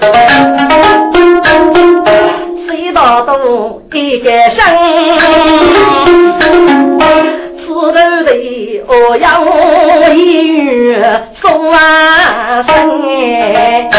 [2.67, 4.59] 谁道都一个身。
[7.67, 7.99] 头的
[8.87, 9.37] 哦呀，
[10.13, 13.89] 一月送啊生哎。